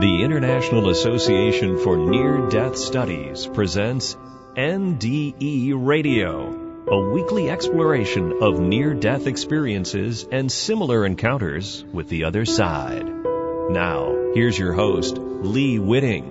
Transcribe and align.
The 0.00 0.22
International 0.22 0.88
Association 0.88 1.78
for 1.78 1.94
Near 1.94 2.48
Death 2.48 2.78
Studies 2.78 3.46
presents 3.46 4.16
NDE 4.56 5.74
Radio, 5.76 6.86
a 6.88 7.10
weekly 7.10 7.50
exploration 7.50 8.38
of 8.40 8.58
near 8.58 8.94
death 8.94 9.26
experiences 9.26 10.26
and 10.32 10.50
similar 10.50 11.04
encounters 11.04 11.84
with 11.92 12.08
the 12.08 12.24
other 12.24 12.46
side. 12.46 13.06
Now, 13.06 14.30
here's 14.32 14.58
your 14.58 14.72
host, 14.72 15.18
Lee 15.18 15.78
Witting. 15.78 16.24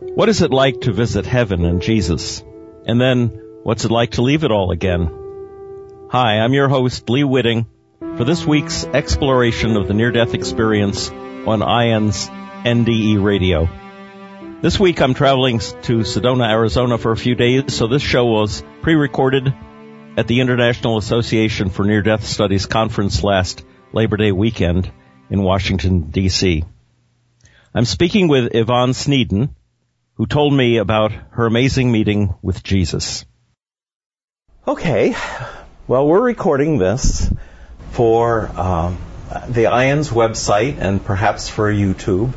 What 0.00 0.28
is 0.28 0.42
it 0.42 0.50
like 0.50 0.80
to 0.80 0.92
visit 0.92 1.26
heaven 1.26 1.64
and 1.64 1.80
Jesus? 1.80 2.42
And 2.86 3.00
then, 3.00 3.28
what's 3.62 3.84
it 3.84 3.92
like 3.92 4.10
to 4.12 4.22
leave 4.22 4.42
it 4.42 4.50
all 4.50 4.72
again? 4.72 6.08
Hi, 6.10 6.40
I'm 6.40 6.54
your 6.54 6.68
host, 6.68 7.08
Lee 7.08 7.22
Witting, 7.22 7.66
for 8.00 8.24
this 8.24 8.44
week's 8.44 8.84
exploration 8.84 9.76
of 9.76 9.86
the 9.86 9.94
near-death 9.94 10.34
experience 10.34 11.08
on 11.08 11.60
IANDS 11.60 12.43
NDE 12.64 13.22
Radio. 13.22 13.68
This 14.62 14.80
week 14.80 15.02
I'm 15.02 15.12
traveling 15.12 15.58
to 15.58 15.98
Sedona, 15.98 16.48
Arizona 16.48 16.96
for 16.96 17.12
a 17.12 17.16
few 17.16 17.34
days, 17.34 17.74
so 17.74 17.88
this 17.88 18.00
show 18.00 18.24
was 18.24 18.64
pre-recorded 18.80 19.52
at 20.16 20.28
the 20.28 20.40
International 20.40 20.96
Association 20.96 21.68
for 21.68 21.84
Near-Death 21.84 22.24
Studies 22.24 22.64
conference 22.64 23.22
last 23.22 23.66
Labor 23.92 24.16
Day 24.16 24.32
weekend 24.32 24.90
in 25.28 25.42
Washington, 25.42 26.08
D.C. 26.10 26.64
I'm 27.74 27.84
speaking 27.84 28.28
with 28.28 28.54
Yvonne 28.54 28.92
Sneeden, 28.92 29.50
who 30.14 30.24
told 30.24 30.54
me 30.54 30.78
about 30.78 31.12
her 31.32 31.44
amazing 31.44 31.92
meeting 31.92 32.34
with 32.40 32.62
Jesus. 32.62 33.26
Okay, 34.66 35.14
well 35.86 36.06
we're 36.06 36.22
recording 36.22 36.78
this 36.78 37.30
for 37.90 38.48
um, 38.58 38.96
the 39.50 39.64
IANDS 39.64 40.08
website 40.08 40.78
and 40.78 41.04
perhaps 41.04 41.50
for 41.50 41.70
YouTube 41.70 42.32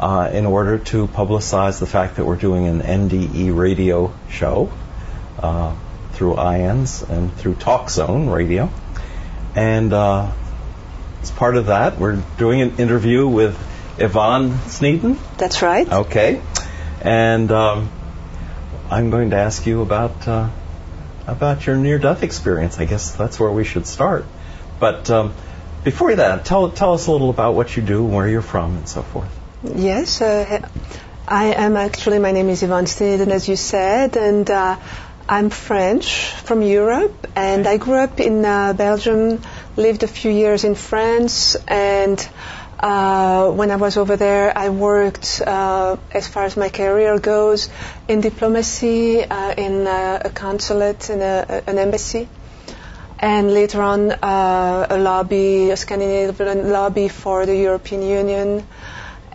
uh, 0.00 0.30
in 0.32 0.46
order 0.46 0.78
to 0.78 1.06
publicize 1.06 1.78
the 1.78 1.86
fact 1.86 2.16
that 2.16 2.24
we're 2.24 2.36
doing 2.36 2.66
an 2.66 2.80
NDE 2.80 3.54
radio 3.54 4.12
show 4.30 4.72
uh, 5.38 5.76
through 6.12 6.36
IANDS 6.36 7.08
and 7.08 7.32
through 7.34 7.54
TalkZone 7.54 8.32
Radio. 8.34 8.70
And 9.54 9.92
uh, 9.92 10.32
as 11.20 11.30
part 11.30 11.56
of 11.56 11.66
that, 11.66 11.98
we're 11.98 12.22
doing 12.38 12.62
an 12.62 12.78
interview 12.78 13.28
with 13.28 13.58
Yvonne 13.98 14.52
Sneeden. 14.68 15.18
That's 15.36 15.60
right. 15.60 15.86
Okay. 15.86 16.40
And 17.02 17.52
um, 17.52 17.90
I'm 18.90 19.10
going 19.10 19.30
to 19.30 19.36
ask 19.36 19.66
you 19.66 19.82
about 19.82 20.26
uh, 20.26 20.48
about 21.26 21.66
your 21.66 21.76
near-death 21.76 22.22
experience. 22.22 22.78
I 22.78 22.86
guess 22.86 23.12
that's 23.12 23.38
where 23.38 23.50
we 23.50 23.64
should 23.64 23.86
start. 23.86 24.24
But 24.78 25.10
um, 25.10 25.34
before 25.84 26.14
that, 26.14 26.46
tell 26.46 26.70
tell 26.70 26.94
us 26.94 27.06
a 27.06 27.12
little 27.12 27.28
about 27.28 27.54
what 27.54 27.76
you 27.76 27.82
do, 27.82 28.02
where 28.02 28.26
you're 28.26 28.40
from, 28.40 28.78
and 28.78 28.88
so 28.88 29.02
forth. 29.02 29.39
Yes, 29.62 30.22
uh, 30.22 30.66
I 31.28 31.52
am 31.52 31.76
actually, 31.76 32.18
my 32.18 32.32
name 32.32 32.48
is 32.48 32.62
Yvonne 32.62 32.86
Sneeden, 32.86 33.28
as 33.28 33.46
you 33.46 33.56
said, 33.56 34.16
and 34.16 34.50
uh, 34.50 34.78
I'm 35.28 35.50
French 35.50 36.30
from 36.30 36.62
Europe, 36.62 37.26
and 37.36 37.66
I 37.66 37.76
grew 37.76 37.96
up 37.96 38.20
in 38.20 38.42
uh, 38.42 38.72
Belgium, 38.72 39.42
lived 39.76 40.02
a 40.02 40.06
few 40.06 40.30
years 40.30 40.64
in 40.64 40.74
France, 40.74 41.56
and 41.68 42.26
uh, 42.78 43.50
when 43.50 43.70
I 43.70 43.76
was 43.76 43.98
over 43.98 44.16
there, 44.16 44.56
I 44.56 44.70
worked, 44.70 45.42
uh, 45.46 45.98
as 46.10 46.26
far 46.26 46.44
as 46.44 46.56
my 46.56 46.70
career 46.70 47.18
goes, 47.18 47.68
in 48.08 48.22
diplomacy, 48.22 49.22
uh, 49.22 49.52
in 49.58 49.86
a 49.86 50.30
consulate, 50.34 51.10
in 51.10 51.20
a, 51.20 51.64
an 51.66 51.76
embassy 51.76 52.28
and 53.18 53.52
later 53.52 53.82
on 53.82 54.10
uh, 54.10 54.86
a 54.88 54.96
lobby, 54.96 55.70
a 55.70 55.76
Scandinavian 55.76 56.70
lobby 56.72 57.08
for 57.08 57.44
the 57.44 57.54
European 57.54 58.00
Union. 58.02 58.66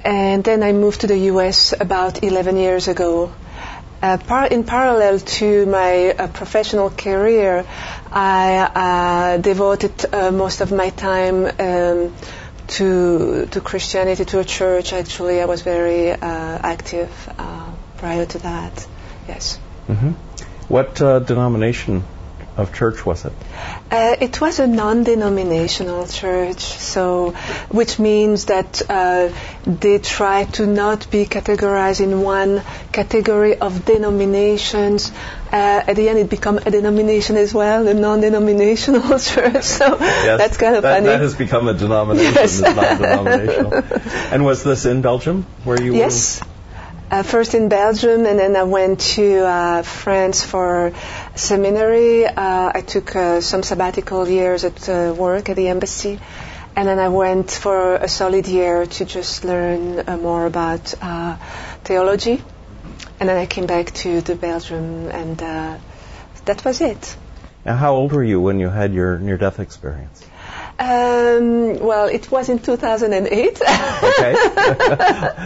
And 0.05 0.43
then 0.43 0.61
I 0.61 0.71
moved 0.71 1.01
to 1.01 1.07
the 1.07 1.17
US 1.33 1.73
about 1.73 2.23
11 2.23 2.57
years 2.57 2.87
ago. 2.87 3.33
Uh, 4.03 4.17
par- 4.17 4.45
in 4.45 4.63
parallel 4.63 5.19
to 5.19 5.65
my 5.65 6.11
uh, 6.11 6.27
professional 6.27 6.91
career, 6.91 7.65
I 8.11 8.69
uh, 8.83 9.37
devoted 9.37 9.93
uh, 10.13 10.29
most 10.29 10.61
of 10.61 10.71
my 10.71 10.91
time 10.91 11.45
um, 11.47 12.13
to 12.77 13.47
to 13.47 13.61
Christianity, 13.61 14.25
to 14.25 14.39
a 14.39 14.43
church. 14.43 14.93
Actually, 14.93 15.41
I 15.41 15.45
was 15.45 15.63
very 15.63 16.11
uh, 16.11 16.17
active 16.21 17.09
prior 17.97 18.25
to 18.27 18.37
that. 18.39 18.87
Yes. 19.27 19.57
Mm-hmm. 19.87 20.11
What 20.67 20.95
denomination 21.25 22.03
of 22.57 22.73
church 22.73 23.05
was 23.05 23.25
it? 23.25 23.33
Uh, 23.91 24.15
it 24.19 24.39
was 24.41 24.59
a 24.59 24.67
non-denominational 24.67 26.07
church, 26.07 26.59
so 26.59 27.31
which 27.69 27.99
means 27.99 28.45
that 28.45 28.81
uh, 28.89 29.29
they 29.65 29.99
try 29.99 30.45
to 30.45 30.65
not 30.65 31.09
be 31.11 31.25
categorized 31.25 32.01
in 32.01 32.21
one 32.21 32.61
category 32.91 33.57
of 33.57 33.85
denominations. 33.85 35.11
Uh, 35.51 35.83
at 35.87 35.95
the 35.95 36.09
end, 36.09 36.19
it 36.19 36.29
become 36.29 36.57
a 36.57 36.71
denomination 36.71 37.37
as 37.37 37.53
well, 37.53 37.87
a 37.87 37.93
non-denominational 37.93 39.19
church. 39.19 39.63
So 39.63 39.97
yes, 39.99 40.37
that's 40.37 40.57
kind 40.57 40.75
of 40.75 40.83
that, 40.83 40.95
funny. 40.95 41.07
That 41.07 41.21
has 41.21 41.35
become 41.35 41.67
a 41.67 41.73
denomination. 41.73 42.33
Yes. 42.33 42.61
non-denominational. 42.61 43.73
and 44.33 44.45
was 44.45 44.63
this 44.63 44.85
in 44.85 45.01
Belgium, 45.01 45.45
where 45.63 45.81
you 45.81 45.95
yes. 45.95 46.41
were? 46.41 46.54
Uh, 47.11 47.21
first 47.21 47.53
in 47.53 47.69
Belgium, 47.69 48.25
and 48.25 48.39
then 48.39 48.55
I 48.55 48.63
went 48.63 48.99
to 49.15 49.45
uh, 49.45 49.83
France 49.83 50.43
for 50.43 50.91
seminary. 51.35 52.25
Uh, 52.25 52.71
I 52.73 52.81
took 52.81 53.15
uh, 53.15 53.41
some 53.41 53.61
sabbatical 53.61 54.27
years 54.27 54.63
at 54.63 54.89
uh, 54.89 55.13
work 55.15 55.49
at 55.49 55.55
the 55.55 55.67
embassy, 55.67 56.19
and 56.75 56.87
then 56.87 56.97
I 56.97 57.09
went 57.09 57.51
for 57.51 57.95
a 57.95 58.07
solid 58.07 58.47
year 58.47 58.87
to 58.87 59.05
just 59.05 59.45
learn 59.45 60.03
uh, 60.07 60.17
more 60.17 60.47
about 60.47 60.95
theology. 61.83 62.41
And 63.19 63.29
then 63.29 63.37
I 63.37 63.45
came 63.45 63.67
back 63.67 63.93
to, 64.01 64.21
the 64.21 64.35
Belgium, 64.35 65.07
and 65.09 65.37
that 65.37 66.65
was 66.65 66.81
it. 66.81 67.15
Now, 67.65 67.75
how 67.75 67.93
old 67.93 68.13
were 68.13 68.23
you 68.23 68.41
when 68.41 68.59
you 68.59 68.69
had 68.69 68.93
your 68.93 69.19
near-death 69.19 69.59
experience? 69.59 70.25
Um, 70.77 71.79
well, 71.79 72.07
it 72.07 72.29
was 72.29 72.49
in 72.49 72.59
2008. 72.59 73.61
okay. 73.61 74.35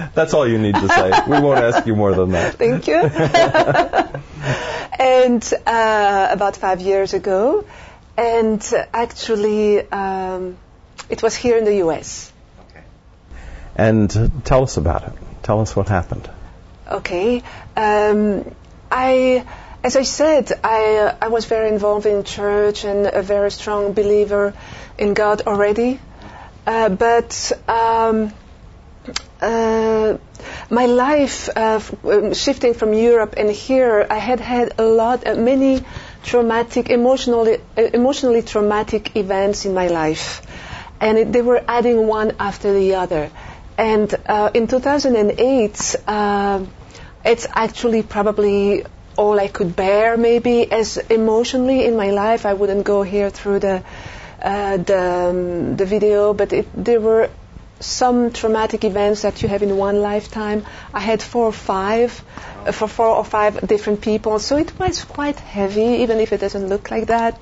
That's 0.15 0.33
all 0.33 0.47
you 0.47 0.57
need 0.57 0.75
to 0.75 0.87
say. 0.87 1.11
We 1.27 1.39
won't 1.39 1.59
ask 1.59 1.85
you 1.85 1.95
more 1.95 2.15
than 2.15 2.31
that. 2.31 2.55
Thank 2.55 2.87
you. 2.87 2.95
and 4.99 5.53
uh, 5.67 6.27
about 6.31 6.55
five 6.55 6.81
years 6.81 7.13
ago. 7.13 7.65
And 8.17 8.67
actually, 8.91 9.89
um, 9.91 10.57
it 11.09 11.21
was 11.21 11.35
here 11.35 11.57
in 11.57 11.65
the 11.65 11.75
U.S. 11.77 12.33
Okay. 12.69 12.83
And 13.75 14.43
tell 14.43 14.63
us 14.63 14.77
about 14.77 15.03
it. 15.03 15.13
Tell 15.43 15.61
us 15.61 15.75
what 15.75 15.89
happened. 15.89 16.27
Okay. 16.87 17.43
Um, 17.77 18.55
I 18.91 19.45
as 19.89 19.95
I 19.95 20.03
said, 20.03 20.51
I, 20.63 20.97
uh, 20.97 21.15
I 21.19 21.29
was 21.29 21.45
very 21.45 21.69
involved 21.69 22.05
in 22.05 22.23
church 22.23 22.83
and 22.83 23.07
a 23.07 23.23
very 23.23 23.49
strong 23.49 23.93
believer 23.93 24.53
in 24.99 25.15
God 25.15 25.41
already. 25.47 25.99
Uh, 26.67 26.89
but 26.89 27.51
um, 27.67 28.31
uh, 29.41 30.15
my 30.69 30.85
life 30.85 31.49
uh, 31.49 31.81
um, 32.03 32.35
shifting 32.35 32.75
from 32.75 32.93
Europe 32.93 33.33
and 33.35 33.49
here, 33.49 34.05
I 34.07 34.19
had 34.19 34.39
had 34.39 34.75
a 34.77 34.83
lot, 34.83 35.25
uh, 35.25 35.33
many 35.33 35.83
traumatic, 36.21 36.91
emotionally, 36.91 37.57
uh, 37.75 37.81
emotionally 37.81 38.43
traumatic 38.43 39.15
events 39.15 39.65
in 39.65 39.73
my 39.73 39.87
life, 39.87 40.43
and 41.01 41.17
it, 41.17 41.31
they 41.31 41.41
were 41.41 41.63
adding 41.67 42.05
one 42.05 42.35
after 42.39 42.71
the 42.71 42.93
other. 42.93 43.31
And 43.75 44.13
in 44.53 44.67
2008, 44.67 45.95
it's 47.25 47.47
actually 47.65 48.03
probably 48.03 48.83
all 49.23 49.39
I 49.39 49.47
could 49.47 49.75
bear, 49.75 50.15
maybe 50.17 50.71
as 50.71 50.97
emotionally 51.19 51.83
in 51.85 51.97
my 51.97 52.11
life. 52.11 52.45
I 52.45 52.53
wouldn't 52.53 52.85
go 52.85 53.03
here 53.03 53.29
through 53.29 53.59
the 53.59 53.83
uh, 54.41 54.77
the, 54.77 54.99
um, 54.99 55.75
the 55.75 55.85
video, 55.85 56.33
but 56.33 56.53
it, 56.53 56.67
there 56.73 57.01
were 57.01 57.29
some 57.81 58.31
traumatic 58.31 58.83
events 58.83 59.23
that 59.23 59.41
you 59.41 59.49
have 59.49 59.63
in 59.63 59.75
one 59.77 60.01
lifetime. 60.01 60.65
I 60.93 61.01
had 61.01 61.21
four 61.21 61.45
or 61.45 61.51
five 61.53 62.23
uh, 62.65 62.71
for 62.71 62.87
four 62.87 63.07
or 63.07 63.25
five 63.25 63.59
different 63.67 64.01
people, 64.01 64.39
so 64.39 64.57
it 64.57 64.71
was 64.79 65.03
quite 65.03 65.39
heavy, 65.39 66.03
even 66.03 66.19
if 66.19 66.31
it 66.31 66.39
doesn't 66.39 66.69
look 66.69 66.89
like 66.91 67.07
that. 67.07 67.39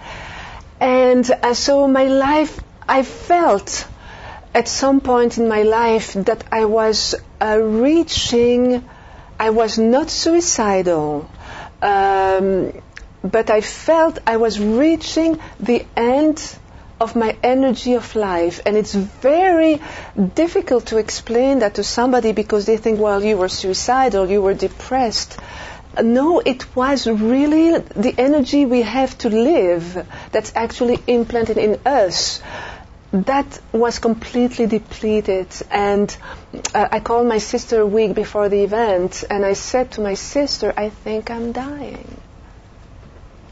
And 0.80 1.30
uh, 1.30 1.54
so 1.54 1.88
my 1.88 2.06
life, 2.06 2.60
I 2.88 3.04
felt 3.04 3.88
at 4.54 4.68
some 4.68 5.02
point 5.02 5.38
in 5.38 5.48
my 5.48 5.64
life 5.64 6.14
that 6.14 6.44
I 6.52 6.66
was 6.66 7.16
uh, 7.40 7.60
reaching, 7.60 8.84
I 9.40 9.52
was 9.52 9.78
not 9.78 10.10
suicidal. 10.10 11.30
Um, 11.82 12.74
but 13.24 13.50
I 13.50 13.62
felt 13.62 14.20
I 14.26 14.38
was 14.38 14.60
reaching 14.60 15.40
the 15.60 15.86
end 15.96 16.58
of 17.00 17.16
my 17.16 17.38
energy 17.44 17.94
of 17.94 18.16
life. 18.16 18.62
And 18.66 18.76
it's 18.76 18.94
very 18.94 19.82
difficult 20.36 20.88
to 20.88 20.98
explain 20.98 21.60
that 21.60 21.76
to 21.76 21.84
somebody 21.84 22.32
because 22.32 22.66
they 22.66 22.78
think, 22.78 23.00
well, 23.00 23.24
you 23.24 23.38
were 23.38 23.50
suicidal, 23.50 24.30
you 24.30 24.42
were 24.42 24.54
depressed. 24.54 25.38
No, 26.02 26.40
it 26.40 26.76
was 26.76 27.08
really 27.08 27.78
the 27.78 28.14
energy 28.18 28.66
we 28.66 28.84
have 28.84 29.18
to 29.20 29.30
live 29.30 30.08
that's 30.32 30.52
actually 30.56 31.00
implanted 31.08 31.58
in 31.58 31.80
us 31.86 32.42
that 33.26 33.60
was 33.72 34.00
completely 34.00 34.66
depleted. 34.68 35.48
And 35.72 36.16
uh, 36.74 36.88
I 36.92 37.00
called 37.00 37.28
my 37.28 37.38
sister 37.38 37.82
a 37.82 37.86
week 37.86 38.14
before 38.14 38.50
the 38.50 38.64
event, 38.64 39.24
and 39.30 39.46
I 39.46 39.54
said 39.54 39.92
to 39.92 40.02
my 40.02 40.16
sister, 40.16 40.74
I 40.76 40.90
think 40.90 41.32
I'm 41.32 41.52
dying. 41.52 42.22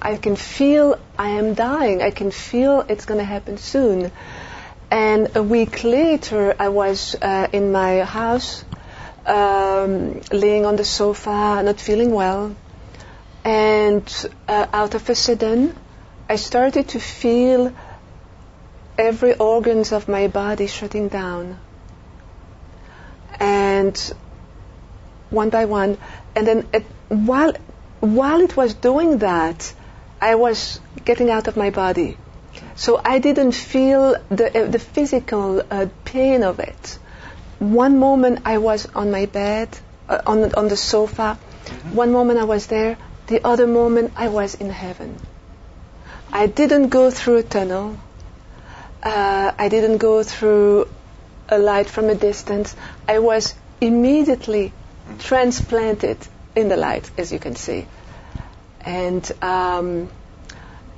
I 0.01 0.17
can 0.17 0.35
feel 0.35 0.99
I 1.17 1.29
am 1.29 1.53
dying. 1.53 2.01
I 2.01 2.11
can 2.11 2.31
feel 2.31 2.85
it's 2.87 3.05
going 3.05 3.19
to 3.19 3.25
happen 3.25 3.57
soon. 3.57 4.11
And 4.91 5.35
a 5.35 5.41
week 5.41 5.83
later, 5.83 6.55
I 6.59 6.69
was 6.69 7.15
uh, 7.15 7.47
in 7.51 7.71
my 7.71 8.01
house, 8.01 8.63
um, 9.25 10.21
laying 10.31 10.65
on 10.65 10.75
the 10.75 10.85
sofa, 10.85 11.61
not 11.63 11.79
feeling 11.79 12.11
well. 12.11 12.55
And 13.43 14.29
uh, 14.47 14.67
out 14.71 14.95
of 14.95 15.09
a 15.09 15.15
sudden, 15.15 15.75
I 16.29 16.35
started 16.35 16.89
to 16.89 16.99
feel 16.99 17.73
every 18.97 19.35
organs 19.35 19.91
of 19.91 20.07
my 20.07 20.27
body 20.27 20.67
shutting 20.67 21.07
down. 21.07 21.59
And 23.39 23.97
one 25.29 25.49
by 25.49 25.65
one, 25.65 25.97
and 26.35 26.47
then 26.47 26.67
it, 26.73 26.85
while 27.09 27.53
while 27.99 28.41
it 28.41 28.55
was 28.55 28.73
doing 28.73 29.17
that, 29.19 29.73
I 30.21 30.35
was 30.35 30.79
getting 31.03 31.29
out 31.29 31.47
of 31.47 31.57
my 31.57 31.69
body. 31.69 32.17
So 32.75 33.01
I 33.03 33.19
didn't 33.19 33.51
feel 33.51 34.15
the 34.29 34.47
uh, 34.47 34.67
the 34.67 34.79
physical 34.79 35.61
uh, 35.69 35.87
pain 36.05 36.43
of 36.43 36.59
it. 36.59 36.99
One 37.59 37.99
moment 37.99 38.41
I 38.45 38.57
was 38.59 38.85
on 38.95 39.11
my 39.11 39.25
bed, 39.25 39.69
uh, 40.07 40.21
on 40.25 40.53
on 40.53 40.67
the 40.69 40.77
sofa. 40.77 41.37
Mm-hmm. 41.37 41.95
One 41.95 42.11
moment 42.11 42.39
I 42.39 42.45
was 42.45 42.67
there. 42.67 42.97
The 43.27 43.43
other 43.43 43.67
moment 43.67 44.13
I 44.15 44.29
was 44.29 44.55
in 44.55 44.69
heaven. 44.69 45.17
I 46.31 46.47
didn't 46.47 46.89
go 46.89 47.11
through 47.11 47.37
a 47.37 47.43
tunnel 47.43 47.97
uh, 49.05 49.53
I 49.57 49.69
didn't 49.69 49.97
go 49.97 50.23
through 50.23 50.87
a 51.47 51.59
light 51.59 51.87
from 51.87 52.09
a 52.09 52.15
distance. 52.15 52.75
I 53.07 53.19
was 53.19 53.53
immediately 53.79 54.73
transplanted 55.19 56.17
in 56.55 56.69
the 56.69 56.75
light, 56.75 57.09
as 57.17 57.31
you 57.31 57.37
can 57.37 57.55
see. 57.55 57.85
And 58.81 59.31
um, 59.43 60.09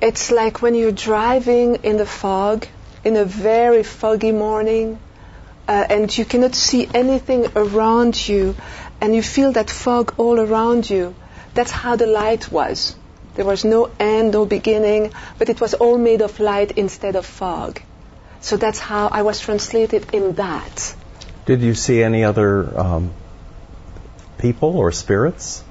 it's 0.00 0.30
like 0.30 0.62
when 0.62 0.74
you're 0.74 0.90
driving 0.92 1.76
in 1.82 1.98
the 1.98 2.06
fog, 2.06 2.66
in 3.04 3.16
a 3.16 3.26
very 3.26 3.82
foggy 3.82 4.32
morning, 4.32 4.98
uh, 5.68 5.84
and 5.90 6.16
you 6.16 6.24
cannot 6.24 6.54
see 6.54 6.88
anything 6.94 7.46
around 7.54 8.28
you, 8.28 8.54
and 9.02 9.14
you 9.14 9.22
feel 9.22 9.52
that 9.52 9.68
fog 9.68 10.14
all 10.16 10.40
around 10.40 10.88
you. 10.88 11.14
That's 11.52 11.70
how 11.70 11.96
the 11.96 12.06
light 12.06 12.50
was. 12.50 12.96
There 13.34 13.44
was 13.44 13.66
no 13.66 13.90
end, 14.00 14.32
no 14.32 14.46
beginning, 14.46 15.12
but 15.36 15.50
it 15.50 15.60
was 15.60 15.74
all 15.74 15.98
made 15.98 16.22
of 16.22 16.40
light 16.40 16.72
instead 16.72 17.14
of 17.14 17.26
fog. 17.26 17.82
So 18.40 18.56
that's 18.56 18.78
how 18.78 19.08
I 19.08 19.22
was 19.22 19.40
translated 19.40 20.14
in 20.14 20.34
that. 20.34 20.94
Did 21.46 21.62
you 21.62 21.74
see 21.74 22.02
any 22.02 22.24
other 22.24 22.78
um, 22.78 23.10
people 24.38 24.76
or 24.76 24.92
spirits? 24.92 25.62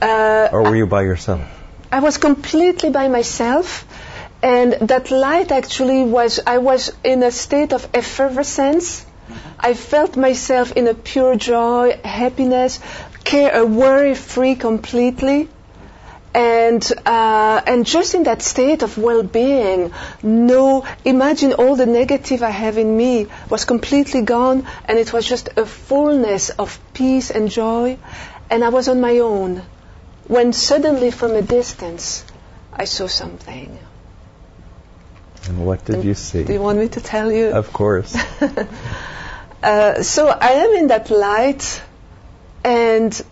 Uh, 0.00 0.48
or 0.52 0.62
were 0.62 0.76
you 0.76 0.86
by 0.86 1.02
yourself? 1.02 1.42
I 1.90 2.00
was 2.00 2.18
completely 2.18 2.90
by 2.90 3.08
myself. 3.08 3.86
And 4.42 4.72
that 4.88 5.10
light 5.10 5.52
actually 5.52 6.04
was, 6.04 6.38
I 6.46 6.58
was 6.58 6.92
in 7.02 7.22
a 7.22 7.30
state 7.30 7.72
of 7.72 7.88
effervescence. 7.94 9.06
I 9.58 9.72
felt 9.72 10.16
myself 10.16 10.72
in 10.72 10.86
a 10.86 10.94
pure 10.94 11.34
joy, 11.34 11.98
happiness, 12.04 12.78
care, 13.24 13.64
worry 13.64 14.14
free 14.14 14.54
completely 14.54 15.48
and 16.34 16.92
uh, 17.06 17.62
and 17.64 17.86
just 17.86 18.14
in 18.14 18.24
that 18.24 18.42
state 18.42 18.82
of 18.82 18.98
well-being, 18.98 19.92
no, 20.22 20.84
imagine 21.04 21.52
all 21.52 21.76
the 21.76 21.86
negative 21.86 22.42
I 22.42 22.50
have 22.50 22.76
in 22.76 22.96
me 22.96 23.28
was 23.48 23.64
completely 23.64 24.22
gone, 24.22 24.66
and 24.86 24.98
it 24.98 25.12
was 25.12 25.26
just 25.26 25.50
a 25.56 25.64
fullness 25.64 26.50
of 26.50 26.80
peace 26.92 27.30
and 27.30 27.48
joy, 27.48 27.98
and 28.50 28.64
I 28.64 28.70
was 28.70 28.88
on 28.88 29.00
my 29.00 29.20
own. 29.20 29.62
When 30.26 30.52
suddenly, 30.52 31.12
from 31.12 31.32
a 31.32 31.42
distance, 31.42 32.24
I 32.72 32.86
saw 32.86 33.06
something. 33.06 33.78
And 35.46 35.64
what 35.64 35.84
did 35.84 35.96
and 35.96 36.04
you 36.04 36.14
see? 36.14 36.42
Do 36.42 36.52
you 36.52 36.60
want 36.60 36.78
me 36.78 36.88
to 36.88 37.00
tell 37.00 37.30
you? 37.30 37.48
Of 37.48 37.72
course. 37.72 38.16
uh, 39.62 40.02
so 40.02 40.28
I 40.28 40.48
am 40.48 40.70
in 40.74 40.86
that 40.88 41.10
light, 41.10 41.82
and 42.64 43.22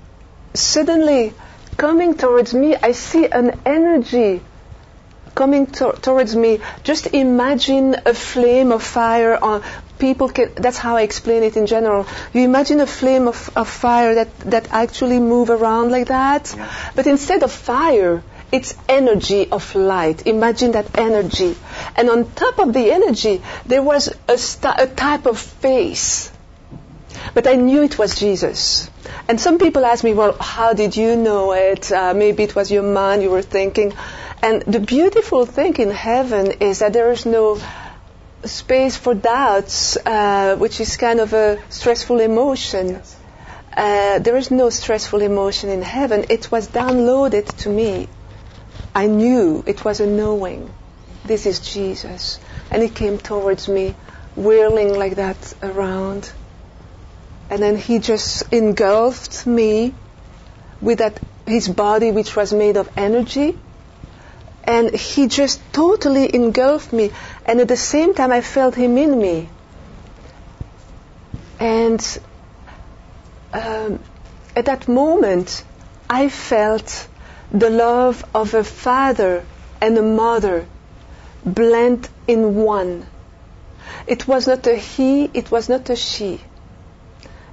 suddenly 0.54 1.32
coming 1.76 2.14
towards 2.14 2.54
me, 2.54 2.76
I 2.76 2.92
see 2.92 3.26
an 3.26 3.60
energy 3.64 4.40
coming 5.34 5.66
to- 5.66 5.96
towards 6.00 6.34
me. 6.36 6.60
Just 6.82 7.06
imagine 7.14 7.96
a 8.06 8.14
flame 8.14 8.72
of 8.72 8.82
fire 8.82 9.38
on 9.40 9.62
people 9.98 10.28
can, 10.28 10.50
that's 10.56 10.78
how 10.78 10.96
I 10.96 11.02
explain 11.02 11.44
it 11.44 11.56
in 11.56 11.66
general. 11.66 12.06
You 12.32 12.42
imagine 12.42 12.80
a 12.80 12.86
flame 12.86 13.28
of, 13.28 13.50
of 13.56 13.68
fire 13.68 14.16
that, 14.16 14.36
that 14.40 14.68
actually 14.72 15.20
move 15.20 15.48
around 15.48 15.92
like 15.92 16.08
that. 16.08 16.52
Yeah. 16.56 16.68
But 16.96 17.06
instead 17.06 17.44
of 17.44 17.52
fire, 17.52 18.22
it's 18.50 18.74
energy 18.88 19.48
of 19.50 19.74
light. 19.74 20.26
Imagine 20.26 20.72
that 20.72 20.98
energy. 20.98 21.56
And 21.96 22.10
on 22.10 22.30
top 22.32 22.58
of 22.58 22.72
the 22.72 22.90
energy, 22.90 23.40
there 23.64 23.82
was 23.82 24.12
a, 24.28 24.36
st- 24.36 24.80
a 24.80 24.86
type 24.88 25.26
of 25.26 25.38
face 25.38 26.31
but 27.34 27.46
I 27.46 27.54
knew 27.54 27.82
it 27.82 27.98
was 27.98 28.14
Jesus. 28.14 28.90
And 29.28 29.40
some 29.40 29.58
people 29.58 29.84
ask 29.84 30.04
me, 30.04 30.14
well, 30.14 30.32
how 30.32 30.72
did 30.72 30.96
you 30.96 31.16
know 31.16 31.52
it? 31.52 31.90
Uh, 31.90 32.14
maybe 32.14 32.42
it 32.42 32.54
was 32.54 32.70
your 32.70 32.82
mind 32.82 33.22
you 33.22 33.30
were 33.30 33.42
thinking. 33.42 33.92
And 34.42 34.62
the 34.62 34.80
beautiful 34.80 35.46
thing 35.46 35.76
in 35.76 35.90
heaven 35.90 36.52
is 36.60 36.80
that 36.80 36.92
there 36.92 37.12
is 37.12 37.24
no 37.24 37.60
space 38.44 38.96
for 38.96 39.14
doubts, 39.14 39.96
uh, 39.96 40.56
which 40.56 40.80
is 40.80 40.96
kind 40.96 41.20
of 41.20 41.32
a 41.32 41.58
stressful 41.68 42.20
emotion. 42.20 43.00
Uh, 43.76 44.18
there 44.18 44.36
is 44.36 44.50
no 44.50 44.68
stressful 44.68 45.22
emotion 45.22 45.70
in 45.70 45.82
heaven. 45.82 46.26
It 46.28 46.50
was 46.50 46.68
downloaded 46.68 47.46
to 47.58 47.68
me. 47.70 48.08
I 48.94 49.06
knew 49.06 49.62
it 49.66 49.84
was 49.84 50.00
a 50.00 50.06
knowing. 50.06 50.70
This 51.24 51.46
is 51.46 51.60
Jesus. 51.60 52.40
And 52.70 52.82
he 52.82 52.88
came 52.88 53.18
towards 53.18 53.68
me, 53.68 53.94
whirling 54.34 54.98
like 54.98 55.16
that 55.16 55.54
around. 55.62 56.30
And 57.52 57.62
then 57.62 57.76
he 57.76 57.98
just 57.98 58.50
engulfed 58.50 59.46
me 59.46 59.92
with 60.80 61.00
that, 61.00 61.20
his 61.46 61.68
body 61.68 62.10
which 62.10 62.34
was 62.34 62.50
made 62.50 62.78
of 62.78 62.88
energy. 62.96 63.58
And 64.64 64.94
he 64.94 65.26
just 65.26 65.60
totally 65.70 66.34
engulfed 66.34 66.94
me. 66.94 67.10
And 67.44 67.60
at 67.60 67.68
the 67.68 67.76
same 67.76 68.14
time, 68.14 68.32
I 68.32 68.40
felt 68.40 68.74
him 68.74 68.96
in 68.96 69.20
me. 69.20 69.50
And 71.60 72.18
um, 73.52 73.98
at 74.56 74.64
that 74.64 74.88
moment, 74.88 75.62
I 76.08 76.30
felt 76.30 77.06
the 77.50 77.68
love 77.68 78.24
of 78.34 78.54
a 78.54 78.64
father 78.64 79.44
and 79.78 79.98
a 79.98 80.02
mother 80.02 80.64
blend 81.44 82.08
in 82.26 82.54
one. 82.54 83.06
It 84.06 84.26
was 84.26 84.46
not 84.46 84.66
a 84.66 84.74
he, 84.74 85.30
it 85.34 85.50
was 85.50 85.68
not 85.68 85.90
a 85.90 85.96
she 85.96 86.40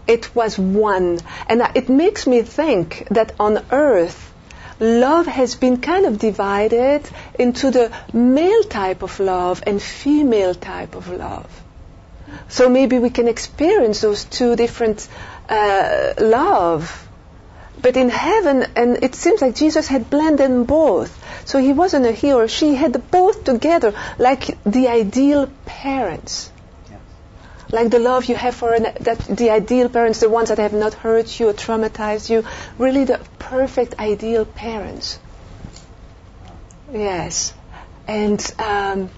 it 0.09 0.35
was 0.35 0.57
one. 0.57 1.19
And 1.47 1.61
it 1.75 1.87
makes 1.87 2.25
me 2.25 2.41
think 2.41 3.07
that 3.11 3.33
on 3.39 3.63
earth, 3.71 4.33
love 4.79 5.27
has 5.27 5.55
been 5.55 5.77
kind 5.77 6.05
of 6.05 6.17
divided 6.17 7.03
into 7.37 7.69
the 7.69 7.91
male 8.11 8.63
type 8.63 9.03
of 9.03 9.19
love 9.19 9.63
and 9.67 9.81
female 9.81 10.55
type 10.55 10.95
of 10.95 11.09
love. 11.09 11.49
So 12.47 12.69
maybe 12.69 12.97
we 12.97 13.11
can 13.11 13.27
experience 13.27 14.01
those 14.01 14.23
two 14.25 14.55
different 14.55 15.07
uh, 15.47 16.13
love. 16.19 17.07
But 17.81 17.95
in 17.95 18.09
heaven, 18.09 18.65
and 18.75 19.03
it 19.03 19.15
seems 19.15 19.41
like 19.41 19.55
Jesus 19.55 19.87
had 19.87 20.09
blended 20.09 20.67
both. 20.67 21.11
So 21.45 21.59
he 21.59 21.71
wasn't 21.71 22.05
a 22.05 22.11
he 22.11 22.33
or 22.33 22.47
she, 22.47 22.69
he 22.69 22.75
had 22.75 23.09
both 23.11 23.43
together, 23.43 23.93
like 24.17 24.57
the 24.63 24.87
ideal 24.87 25.49
parents 25.65 26.51
like 27.71 27.89
the 27.89 27.99
love 27.99 28.25
you 28.25 28.35
have 28.35 28.55
for 28.55 28.73
an, 28.73 28.87
that, 29.01 29.19
the 29.19 29.51
ideal 29.51 29.89
parents, 29.89 30.19
the 30.19 30.29
ones 30.29 30.49
that 30.49 30.57
have 30.57 30.73
not 30.73 30.93
hurt 30.93 31.39
you 31.39 31.49
or 31.49 31.53
traumatized 31.53 32.29
you, 32.29 32.45
really 32.77 33.03
the 33.03 33.19
perfect 33.37 33.99
ideal 33.99 34.45
parents. 34.45 35.19
Yes, 36.91 37.53
and 38.07 38.53
um, 38.57 39.09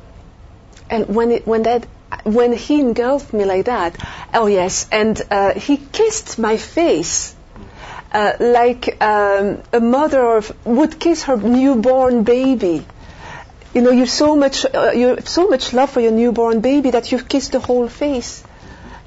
and 0.89 1.08
when 1.08 1.31
it, 1.31 1.48
when 1.48 1.63
that 1.63 1.88
when 2.24 2.51
he 2.51 2.81
engulfed 2.81 3.34
me 3.34 3.46
like 3.46 3.65
that, 3.65 3.96
oh 4.34 4.48
yes, 4.48 4.88
and 4.91 5.22
uh, 5.31 5.53
he 5.53 5.77
kissed 5.77 6.38
my 6.38 6.58
face. 6.58 7.36
Uh, 8.13 8.34
like 8.41 9.01
um, 9.01 9.63
a 9.72 9.79
mother 9.79 10.43
would 10.65 11.00
kiss 11.00 11.24
her 11.24 11.38
newborn 11.38 12.24
baby 12.24 12.86
you 13.74 13.82
know, 13.82 13.92
you're 13.92 14.06
so 14.06 14.36
much, 14.36 14.66
uh, 14.66 14.92
you 14.92 15.08
have 15.08 15.28
so 15.28 15.48
much 15.48 15.74
love 15.74 15.90
for 15.90 16.01
your 16.01 16.12
newborn 16.12 16.62
baby 16.62 16.92
that 16.92 17.12
you've 17.12 17.28
kissed 17.28 17.54
the 17.54 17.60
whole 17.60 17.88
face. 17.88 18.44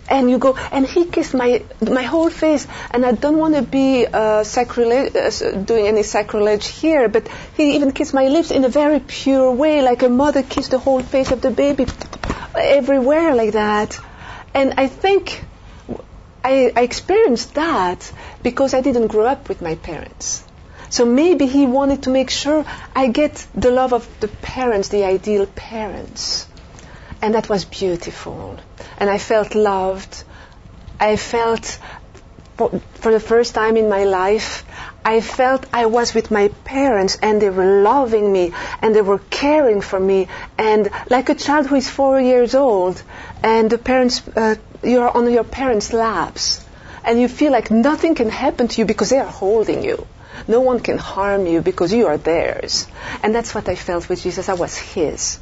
And 0.08 0.30
you 0.30 0.36
go, 0.36 0.54
and 0.70 0.86
he 0.86 1.06
kissed 1.06 1.32
my 1.32 1.62
my 1.80 2.02
whole 2.02 2.28
face, 2.28 2.66
and 2.90 3.06
I 3.06 3.12
don't 3.12 3.38
want 3.38 3.54
to 3.54 3.62
be 3.62 4.06
uh, 4.06 4.44
sacrilege, 4.44 5.16
uh, 5.16 5.52
doing 5.52 5.86
any 5.86 6.02
sacrilege 6.02 6.66
here, 6.66 7.08
but 7.08 7.26
he 7.56 7.76
even 7.76 7.92
kissed 7.92 8.12
my 8.12 8.28
lips 8.28 8.50
in 8.50 8.64
a 8.64 8.68
very 8.68 9.00
pure 9.00 9.50
way, 9.52 9.80
like 9.80 10.02
a 10.02 10.10
mother 10.10 10.42
kissed 10.42 10.72
the 10.72 10.78
whole 10.78 11.00
face 11.00 11.30
of 11.30 11.40
the 11.40 11.50
baby, 11.50 11.86
everywhere 12.54 13.34
like 13.34 13.52
that. 13.52 13.98
And 14.52 14.74
I 14.76 14.88
think 14.88 15.42
I, 16.44 16.70
I 16.76 16.82
experienced 16.82 17.54
that 17.54 18.12
because 18.42 18.74
I 18.74 18.82
didn't 18.82 19.06
grow 19.06 19.24
up 19.24 19.48
with 19.48 19.62
my 19.62 19.74
parents. 19.76 20.44
So 20.94 21.04
maybe 21.04 21.46
he 21.46 21.66
wanted 21.66 22.04
to 22.04 22.10
make 22.10 22.30
sure 22.30 22.64
I 22.94 23.08
get 23.08 23.44
the 23.52 23.72
love 23.72 23.92
of 23.92 24.08
the 24.20 24.28
parents, 24.28 24.90
the 24.90 25.02
ideal 25.02 25.44
parents. 25.46 26.46
And 27.20 27.34
that 27.34 27.48
was 27.48 27.64
beautiful. 27.64 28.60
And 28.98 29.10
I 29.10 29.18
felt 29.18 29.56
loved. 29.56 30.22
I 31.00 31.16
felt, 31.16 31.80
for, 32.56 32.80
for 33.00 33.10
the 33.10 33.18
first 33.18 33.56
time 33.56 33.76
in 33.76 33.88
my 33.88 34.04
life, 34.04 34.64
I 35.04 35.20
felt 35.20 35.66
I 35.72 35.86
was 35.86 36.14
with 36.14 36.30
my 36.30 36.46
parents 36.62 37.18
and 37.20 37.42
they 37.42 37.50
were 37.50 37.82
loving 37.82 38.32
me 38.32 38.52
and 38.80 38.94
they 38.94 39.02
were 39.02 39.18
caring 39.18 39.80
for 39.80 39.98
me 39.98 40.28
and 40.56 40.90
like 41.10 41.28
a 41.28 41.34
child 41.34 41.66
who 41.66 41.74
is 41.74 41.90
four 41.90 42.20
years 42.20 42.54
old 42.54 43.02
and 43.42 43.68
the 43.68 43.78
parents, 43.78 44.22
uh, 44.36 44.54
you're 44.84 45.10
on 45.10 45.28
your 45.28 45.42
parents' 45.42 45.92
laps 45.92 46.64
and 47.02 47.20
you 47.20 47.26
feel 47.26 47.50
like 47.50 47.72
nothing 47.72 48.14
can 48.14 48.30
happen 48.30 48.68
to 48.68 48.80
you 48.80 48.84
because 48.84 49.10
they 49.10 49.18
are 49.18 49.34
holding 49.42 49.82
you. 49.82 50.06
No 50.48 50.60
one 50.60 50.80
can 50.80 50.98
harm 50.98 51.46
you 51.46 51.60
because 51.60 51.92
you 51.92 52.06
are 52.06 52.18
theirs. 52.18 52.86
And 53.22 53.34
that's 53.34 53.54
what 53.54 53.68
I 53.68 53.74
felt 53.74 54.08
with 54.08 54.22
Jesus. 54.22 54.48
I 54.48 54.54
was 54.54 54.76
his. 54.76 55.38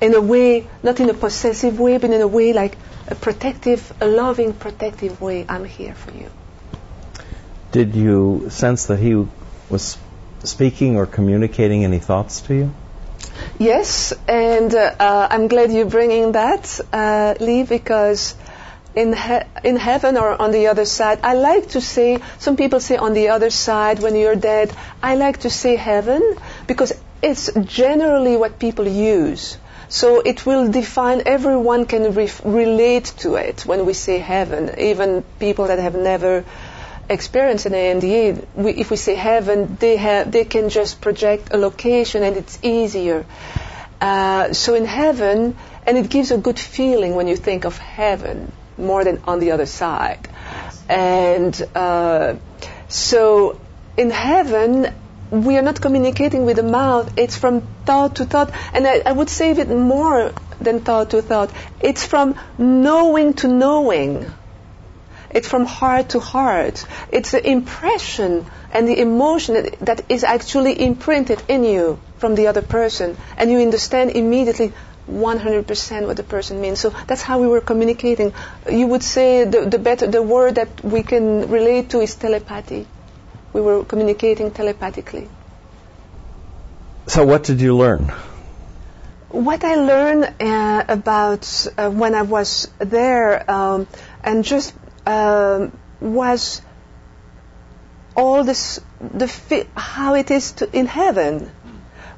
In 0.00 0.14
a 0.14 0.20
way, 0.20 0.68
not 0.82 1.00
in 1.00 1.10
a 1.10 1.14
possessive 1.14 1.78
way, 1.78 1.98
but 1.98 2.10
in 2.10 2.20
a 2.20 2.28
way 2.28 2.52
like 2.52 2.76
a 3.08 3.14
protective, 3.14 3.92
a 4.00 4.06
loving, 4.06 4.52
protective 4.54 5.20
way. 5.20 5.44
I'm 5.48 5.64
here 5.64 5.94
for 5.94 6.12
you. 6.12 6.30
Did 7.72 7.94
you 7.94 8.48
sense 8.50 8.86
that 8.86 8.98
he 8.98 9.26
was 9.68 9.98
speaking 10.42 10.96
or 10.96 11.06
communicating 11.06 11.84
any 11.84 11.98
thoughts 11.98 12.40
to 12.42 12.54
you? 12.54 12.74
Yes, 13.58 14.12
and 14.26 14.74
uh, 14.74 14.94
uh, 14.98 15.28
I'm 15.30 15.48
glad 15.48 15.70
you're 15.70 15.84
bringing 15.84 16.32
that, 16.32 16.80
uh, 16.92 17.34
Lee, 17.40 17.62
because 17.62 18.34
in 18.94 19.12
he- 19.12 19.46
in 19.62 19.76
heaven 19.76 20.16
or 20.16 20.40
on 20.40 20.50
the 20.50 20.66
other 20.68 20.84
side, 20.84 21.20
I 21.22 21.34
like 21.34 21.68
to 21.70 21.80
say. 21.80 22.18
Some 22.38 22.56
people 22.56 22.80
say 22.80 22.96
on 22.96 23.14
the 23.14 23.28
other 23.28 23.50
side 23.50 24.00
when 24.00 24.16
you're 24.16 24.36
dead. 24.36 24.72
I 25.02 25.14
like 25.14 25.40
to 25.40 25.50
say 25.50 25.76
heaven 25.76 26.36
because 26.66 26.92
it's 27.22 27.50
generally 27.66 28.36
what 28.36 28.58
people 28.58 28.88
use. 28.88 29.56
So 29.88 30.20
it 30.20 30.46
will 30.46 30.68
define. 30.68 31.22
Everyone 31.26 31.84
can 31.86 32.14
re- 32.14 32.30
relate 32.44 33.12
to 33.18 33.34
it 33.34 33.66
when 33.66 33.86
we 33.86 33.92
say 33.92 34.18
heaven, 34.18 34.74
even 34.78 35.24
people 35.38 35.66
that 35.66 35.78
have 35.78 35.94
never 35.94 36.44
experience 37.08 37.66
in 37.66 37.74
ANDA, 37.74 38.46
we, 38.54 38.70
if 38.72 38.90
we 38.90 38.96
say 38.96 39.16
heaven, 39.16 39.76
they 39.80 39.96
have 39.96 40.30
they 40.30 40.44
can 40.44 40.68
just 40.68 41.00
project 41.00 41.48
a 41.52 41.56
location 41.56 42.22
and 42.22 42.36
it's 42.36 42.58
easier. 42.62 43.26
Uh, 44.00 44.52
so 44.52 44.74
in 44.74 44.84
heaven, 44.84 45.56
and 45.86 45.98
it 45.98 46.08
gives 46.08 46.30
a 46.30 46.38
good 46.38 46.58
feeling 46.58 47.14
when 47.16 47.26
you 47.28 47.36
think 47.36 47.64
of 47.64 47.76
heaven 47.78 48.52
more 48.80 49.04
than 49.04 49.20
on 49.24 49.40
the 49.40 49.52
other 49.52 49.66
side. 49.66 50.28
And 50.88 51.54
uh, 51.74 52.34
so 52.88 53.60
in 53.96 54.10
heaven, 54.10 54.92
we 55.30 55.56
are 55.56 55.62
not 55.62 55.80
communicating 55.80 56.44
with 56.44 56.56
the 56.56 56.62
mouth. 56.62 57.12
It's 57.16 57.36
from 57.36 57.62
thought 57.86 58.16
to 58.16 58.24
thought, 58.24 58.52
and 58.74 58.86
I, 58.86 59.02
I 59.06 59.12
would 59.12 59.30
say 59.30 59.52
it 59.52 59.68
more 59.68 60.32
than 60.60 60.80
thought 60.80 61.10
to 61.10 61.22
thought. 61.22 61.50
It's 61.80 62.04
from 62.04 62.34
knowing 62.58 63.34
to 63.34 63.48
knowing. 63.48 64.26
It's 65.30 65.46
from 65.46 65.64
heart 65.64 66.10
to 66.10 66.20
heart. 66.20 66.84
It's 67.12 67.30
the 67.30 67.48
impression 67.48 68.46
and 68.72 68.88
the 68.88 69.00
emotion 69.00 69.54
that, 69.54 69.78
that 69.80 70.04
is 70.08 70.24
actually 70.24 70.80
imprinted 70.82 71.42
in 71.46 71.62
you 71.64 72.00
from 72.18 72.34
the 72.34 72.48
other 72.48 72.62
person. 72.62 73.16
And 73.36 73.50
you 73.50 73.58
understand 73.60 74.10
immediately 74.10 74.72
100% 75.10 76.06
what 76.06 76.16
the 76.16 76.22
person 76.22 76.60
means. 76.60 76.80
So 76.80 76.90
that's 77.06 77.22
how 77.22 77.40
we 77.40 77.46
were 77.46 77.60
communicating. 77.60 78.32
You 78.70 78.86
would 78.86 79.02
say 79.02 79.44
the, 79.44 79.66
the 79.66 79.78
better, 79.78 80.06
the 80.06 80.22
word 80.22 80.54
that 80.54 80.84
we 80.84 81.02
can 81.02 81.50
relate 81.50 81.90
to 81.90 82.00
is 82.00 82.14
telepathy. 82.14 82.86
We 83.52 83.60
were 83.60 83.84
communicating 83.84 84.50
telepathically. 84.52 85.28
So 87.06 87.24
what 87.24 87.44
did 87.44 87.60
you 87.60 87.76
learn? 87.76 88.12
What 89.30 89.64
I 89.64 89.74
learned 89.74 90.34
uh, 90.40 90.84
about 90.88 91.66
uh, 91.76 91.90
when 91.90 92.14
I 92.14 92.22
was 92.22 92.70
there 92.78 93.50
um, 93.50 93.86
and 94.22 94.44
just 94.44 94.74
um, 95.06 95.76
was 96.00 96.62
all 98.16 98.44
this 98.44 98.80
the 99.00 99.66
how 99.74 100.14
it 100.14 100.30
is 100.30 100.52
to, 100.52 100.76
in 100.76 100.86
heaven. 100.86 101.50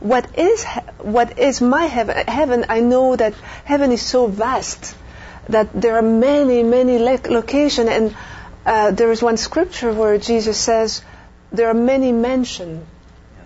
What 0.02 0.36
is 0.36 0.64
what 0.98 1.38
is 1.38 1.60
my 1.60 1.84
heaven? 1.84 2.26
Heaven. 2.26 2.66
I 2.68 2.80
know 2.80 3.14
that 3.14 3.34
heaven 3.64 3.92
is 3.92 4.02
so 4.02 4.26
vast 4.26 4.96
that 5.48 5.68
there 5.80 5.96
are 5.96 6.02
many 6.02 6.62
many 6.62 6.98
locations, 6.98 7.88
and 7.88 8.16
uh, 8.66 8.90
there 8.90 9.12
is 9.12 9.22
one 9.22 9.36
scripture 9.36 9.92
where 9.92 10.18
Jesus 10.18 10.58
says 10.58 11.02
there 11.52 11.68
are 11.68 11.74
many 11.74 12.10
mansions 12.10 12.84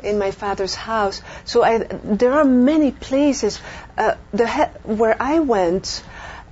in 0.03 0.19
my 0.19 0.31
father's 0.31 0.75
house. 0.75 1.21
So 1.45 1.63
I, 1.63 1.79
there 1.79 2.33
are 2.33 2.45
many 2.45 2.91
places. 2.91 3.61
Uh, 3.99 4.15
the 4.33 4.47
he- 4.47 4.79
where 4.85 5.17
I 5.21 5.41
went, 5.41 6.03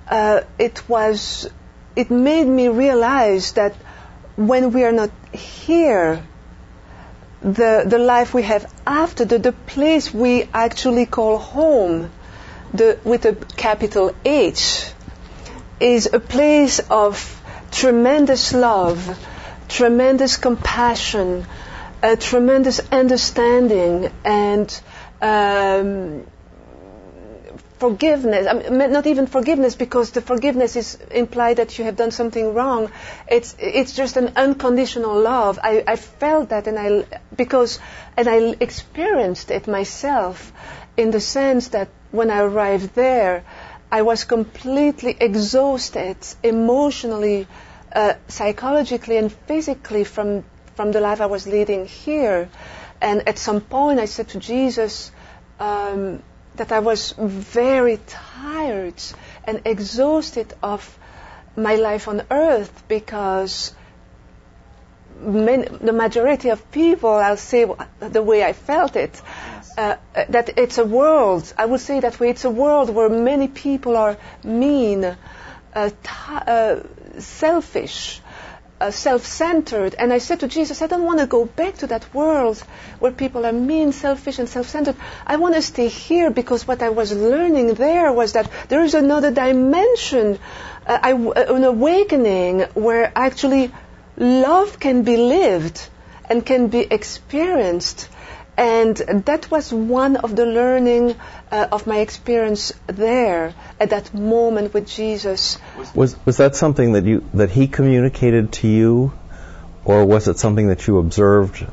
uh, 0.08 0.40
it 0.58 0.88
was 0.88 1.48
it 1.96 2.10
made 2.10 2.46
me 2.46 2.68
realize 2.68 3.52
that 3.52 3.74
when 4.36 4.72
we 4.72 4.84
are 4.84 4.92
not 4.92 5.10
here, 5.32 6.22
the, 7.44 7.84
the 7.86 7.98
life 7.98 8.32
we 8.32 8.42
have 8.42 8.72
after, 8.86 9.26
the, 9.26 9.38
the 9.38 9.52
place 9.52 10.12
we 10.12 10.48
actually 10.54 11.04
call 11.04 11.36
home, 11.36 12.10
the, 12.72 12.98
with 13.04 13.26
a 13.26 13.34
capital 13.34 14.14
H, 14.24 14.90
is 15.78 16.08
a 16.12 16.20
place 16.20 16.78
of 16.78 17.40
tremendous 17.70 18.54
love, 18.54 19.18
tremendous 19.68 20.38
compassion, 20.38 21.44
a 22.02 22.16
tremendous 22.16 22.80
understanding, 22.90 24.10
and 24.24 24.80
um, 25.20 26.26
forgiveness. 27.78 28.46
I 28.46 28.52
mean, 28.54 28.92
not 28.92 29.06
even 29.06 29.26
forgiveness, 29.26 29.74
because 29.74 30.10
the 30.12 30.20
forgiveness 30.20 30.76
is 30.76 30.98
implied 31.10 31.56
that 31.56 31.78
you 31.78 31.84
have 31.84 31.96
done 31.96 32.10
something 32.10 32.54
wrong. 32.54 32.90
It's 33.28 33.54
it's 33.58 33.94
just 33.94 34.16
an 34.16 34.32
unconditional 34.36 35.20
love. 35.20 35.58
I, 35.62 35.82
I 35.86 35.96
felt 35.96 36.50
that, 36.50 36.66
and 36.66 36.78
I 36.78 37.04
because 37.36 37.78
and 38.16 38.28
I 38.28 38.56
experienced 38.60 39.50
it 39.50 39.66
myself, 39.66 40.52
in 40.96 41.10
the 41.10 41.20
sense 41.20 41.68
that 41.68 41.88
when 42.10 42.30
I 42.30 42.40
arrived 42.40 42.94
there, 42.94 43.44
I 43.90 44.02
was 44.02 44.24
completely 44.24 45.16
exhausted 45.20 46.16
emotionally, 46.42 47.46
uh, 47.92 48.14
psychologically, 48.28 49.16
and 49.16 49.32
physically 49.32 50.04
from 50.04 50.44
from 50.76 50.92
the 50.92 51.00
life 51.00 51.20
I 51.20 51.26
was 51.26 51.46
leading 51.46 51.86
here. 51.86 52.48
And 53.00 53.28
at 53.28 53.38
some 53.38 53.60
point, 53.60 54.00
I 54.00 54.06
said 54.06 54.28
to 54.28 54.38
Jesus. 54.38 55.10
Um, 55.60 56.22
that 56.56 56.72
I 56.72 56.78
was 56.80 57.14
very 57.18 57.98
tired 58.06 59.02
and 59.44 59.62
exhausted 59.64 60.52
of 60.62 60.98
my 61.56 61.76
life 61.76 62.08
on 62.08 62.22
earth 62.30 62.84
because 62.88 63.72
many, 65.20 65.66
the 65.68 65.92
majority 65.92 66.50
of 66.50 66.70
people, 66.70 67.10
I'll 67.10 67.36
say 67.36 67.66
the 68.00 68.22
way 68.22 68.44
I 68.44 68.52
felt 68.52 68.96
it, 68.96 69.20
uh, 69.76 69.96
that 70.28 70.58
it's 70.58 70.78
a 70.78 70.84
world, 70.84 71.52
I 71.58 71.66
would 71.66 71.80
say 71.80 72.00
that 72.00 72.20
way, 72.20 72.30
it's 72.30 72.44
a 72.44 72.50
world 72.50 72.90
where 72.90 73.08
many 73.08 73.48
people 73.48 73.96
are 73.96 74.16
mean, 74.42 75.04
uh, 75.74 75.88
t- 75.88 76.44
uh, 76.46 76.80
selfish, 77.18 78.20
uh, 78.84 78.90
self-centered. 78.90 79.94
And 79.98 80.12
I 80.12 80.18
said 80.18 80.40
to 80.40 80.48
Jesus, 80.48 80.82
I 80.82 80.86
don't 80.86 81.04
want 81.04 81.20
to 81.20 81.26
go 81.26 81.46
back 81.46 81.76
to 81.78 81.86
that 81.86 82.14
world 82.14 82.58
where 82.98 83.12
people 83.12 83.46
are 83.46 83.52
mean, 83.52 83.92
selfish, 83.92 84.38
and 84.38 84.48
self-centered. 84.48 84.96
I 85.26 85.36
want 85.36 85.54
to 85.54 85.62
stay 85.62 85.88
here 85.88 86.30
because 86.30 86.68
what 86.68 86.82
I 86.82 86.90
was 86.90 87.12
learning 87.12 87.74
there 87.74 88.12
was 88.12 88.34
that 88.34 88.50
there 88.68 88.84
is 88.84 88.94
another 88.94 89.30
dimension, 89.30 90.38
uh, 90.86 90.98
I, 91.02 91.12
uh, 91.12 91.54
an 91.54 91.64
awakening 91.64 92.60
where 92.74 93.10
actually 93.16 93.72
love 94.18 94.78
can 94.78 95.02
be 95.02 95.16
lived 95.16 95.88
and 96.28 96.44
can 96.44 96.68
be 96.68 96.80
experienced. 96.80 98.08
And 98.56 98.96
that 99.26 99.50
was 99.50 99.72
one 99.72 100.16
of 100.16 100.36
the 100.36 100.46
learning 100.46 101.16
uh, 101.50 101.66
of 101.72 101.86
my 101.86 101.98
experience 101.98 102.72
there 102.86 103.52
at 103.80 103.90
that 103.90 104.14
moment 104.14 104.72
with 104.72 104.86
Jesus. 104.86 105.58
Was 105.94 106.16
was 106.24 106.36
that 106.36 106.54
something 106.54 106.92
that 106.92 107.04
you 107.04 107.24
that 107.34 107.50
he 107.50 107.66
communicated 107.66 108.52
to 108.60 108.68
you, 108.68 109.12
or 109.84 110.04
was 110.04 110.28
it 110.28 110.38
something 110.38 110.68
that 110.68 110.86
you 110.86 110.98
observed 110.98 111.66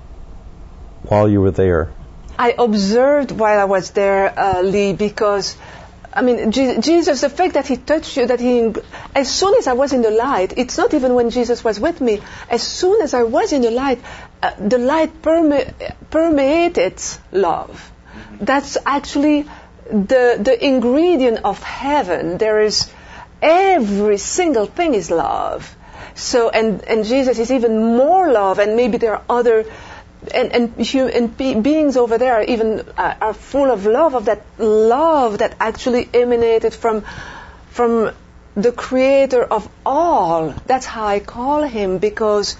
while 1.03 1.29
you 1.29 1.41
were 1.41 1.51
there? 1.51 1.91
I 2.39 2.55
observed 2.57 3.31
while 3.31 3.59
I 3.59 3.65
was 3.65 3.91
there, 3.91 4.33
uh, 4.39 4.61
Lee, 4.63 4.93
because 4.93 5.55
I 6.13 6.21
mean, 6.21 6.51
Jesus, 6.51 7.21
the 7.21 7.29
fact 7.29 7.53
that 7.53 7.67
he 7.67 7.77
touched 7.77 8.17
you, 8.17 8.25
that 8.27 8.39
he, 8.39 8.73
as 9.15 9.33
soon 9.33 9.55
as 9.55 9.67
I 9.67 9.73
was 9.73 9.93
in 9.93 10.01
the 10.01 10.11
light, 10.11 10.53
it's 10.57 10.77
not 10.77 10.93
even 10.93 11.13
when 11.15 11.29
Jesus 11.29 11.63
was 11.63 11.79
with 11.79 12.01
me, 12.01 12.21
as 12.49 12.63
soon 12.63 13.01
as 13.01 13.13
I 13.13 13.23
was 13.23 13.53
in 13.53 13.61
the 13.61 13.71
light, 13.71 13.99
uh, 14.43 14.51
the 14.59 14.77
light 14.77 15.21
perme- 15.21 15.73
permeated 16.09 17.01
love. 17.31 17.91
That's 18.41 18.77
actually 18.85 19.47
the, 19.85 20.37
the 20.41 20.65
ingredient 20.65 21.39
of 21.45 21.61
heaven, 21.63 22.37
there 22.37 22.61
is 22.61 22.91
every 23.41 24.17
single 24.17 24.65
thing 24.65 24.93
is 24.93 25.11
love. 25.11 25.75
So, 26.15 26.49
and, 26.49 26.83
and 26.83 27.05
Jesus 27.05 27.39
is 27.39 27.51
even 27.51 27.95
more 27.95 28.31
love, 28.31 28.59
and 28.59 28.75
maybe 28.75 28.97
there 28.97 29.15
are 29.15 29.23
other, 29.29 29.65
and, 30.33 30.51
and, 30.53 30.95
and 30.95 31.37
be, 31.37 31.55
beings 31.55 31.97
over 31.97 32.17
there 32.17 32.35
are 32.35 32.43
even 32.43 32.81
uh, 32.97 33.15
are 33.21 33.33
full 33.33 33.71
of 33.71 33.85
love, 33.85 34.15
of 34.15 34.25
that 34.25 34.43
love 34.57 35.39
that 35.39 35.55
actually 35.59 36.07
emanated 36.13 36.73
from, 36.73 37.03
from 37.69 38.11
the 38.55 38.71
creator 38.71 39.43
of 39.43 39.67
all. 39.85 40.53
That's 40.67 40.85
how 40.85 41.05
I 41.05 41.19
call 41.19 41.63
him, 41.63 41.97
because 41.97 42.55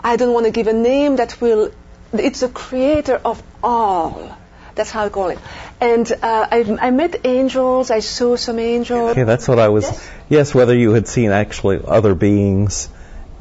I 0.00 0.16
don't 0.16 0.34
want 0.34 0.46
to 0.46 0.52
give 0.52 0.66
a 0.66 0.72
name 0.72 1.16
that 1.16 1.40
will, 1.40 1.72
it's 2.12 2.40
the 2.40 2.48
creator 2.48 3.20
of 3.24 3.42
all. 3.62 4.36
That's 4.74 4.90
how 4.90 5.06
I 5.06 5.08
call 5.08 5.30
it. 5.30 5.38
And 5.80 6.10
uh, 6.12 6.46
I, 6.50 6.76
I, 6.80 6.90
met 6.90 7.24
angels. 7.24 7.90
I 7.90 8.00
saw 8.00 8.36
some 8.36 8.58
angels. 8.58 9.12
Okay, 9.12 9.22
that's 9.22 9.48
what 9.48 9.58
I 9.58 9.68
was. 9.68 9.84
Yes, 9.84 10.10
yes 10.28 10.54
whether 10.54 10.76
you 10.76 10.92
had 10.92 11.08
seen 11.08 11.30
actually 11.30 11.80
other 11.82 12.14
beings, 12.14 12.90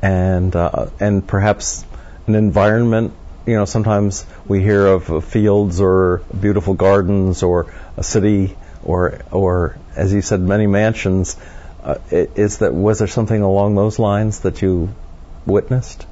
and 0.02 0.56
uh, 0.56 0.88
and 0.98 1.28
perhaps 1.28 1.84
an 2.26 2.36
environment. 2.36 3.14
You 3.46 3.56
know, 3.56 3.66
sometimes 3.66 4.26
we 4.48 4.62
hear 4.62 4.88
of 4.88 5.24
fields 5.26 5.80
or 5.80 6.24
beautiful 6.40 6.74
gardens 6.74 7.44
or 7.44 7.74
a 7.96 8.04
city 8.04 8.58
or 8.84 9.22
or 9.32 9.78
as 9.96 10.14
you 10.14 10.22
said, 10.22 10.42
many 10.42 10.68
mansions. 10.68 11.38
Uh, 11.84 12.00
is 12.12 12.58
that 12.60 12.74
was 12.74 13.00
there 13.00 13.08
something 13.08 13.42
along 13.42 13.76
those 13.76 14.00
lines 14.00 14.40
that 14.40 14.62
you 14.62 14.90
witnessed? 15.46 16.06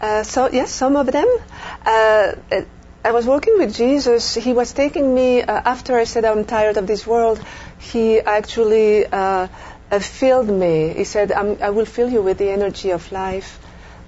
Uh, 0.00 0.22
so 0.22 0.48
yes, 0.50 0.70
some 0.70 0.96
of 0.96 1.06
them. 1.06 1.28
Uh, 1.84 2.32
I 3.04 3.10
was 3.10 3.26
working 3.26 3.58
with 3.58 3.74
Jesus. 3.74 4.34
He 4.34 4.52
was 4.52 4.72
taking 4.72 5.12
me, 5.12 5.42
uh, 5.42 5.60
after 5.64 5.98
I 5.98 6.04
said 6.04 6.24
I'm 6.24 6.44
tired 6.44 6.76
of 6.76 6.86
this 6.86 7.04
world, 7.04 7.44
he 7.80 8.20
actually 8.20 9.04
uh, 9.06 9.48
uh, 9.90 9.98
filled 9.98 10.48
me. 10.48 10.94
He 10.94 11.02
said, 11.02 11.32
i 11.32 11.70
will 11.70 11.84
fill 11.84 12.08
you 12.08 12.22
with 12.22 12.38
the 12.38 12.50
energy 12.50 12.90
of 12.90 13.10
life. 13.10 13.58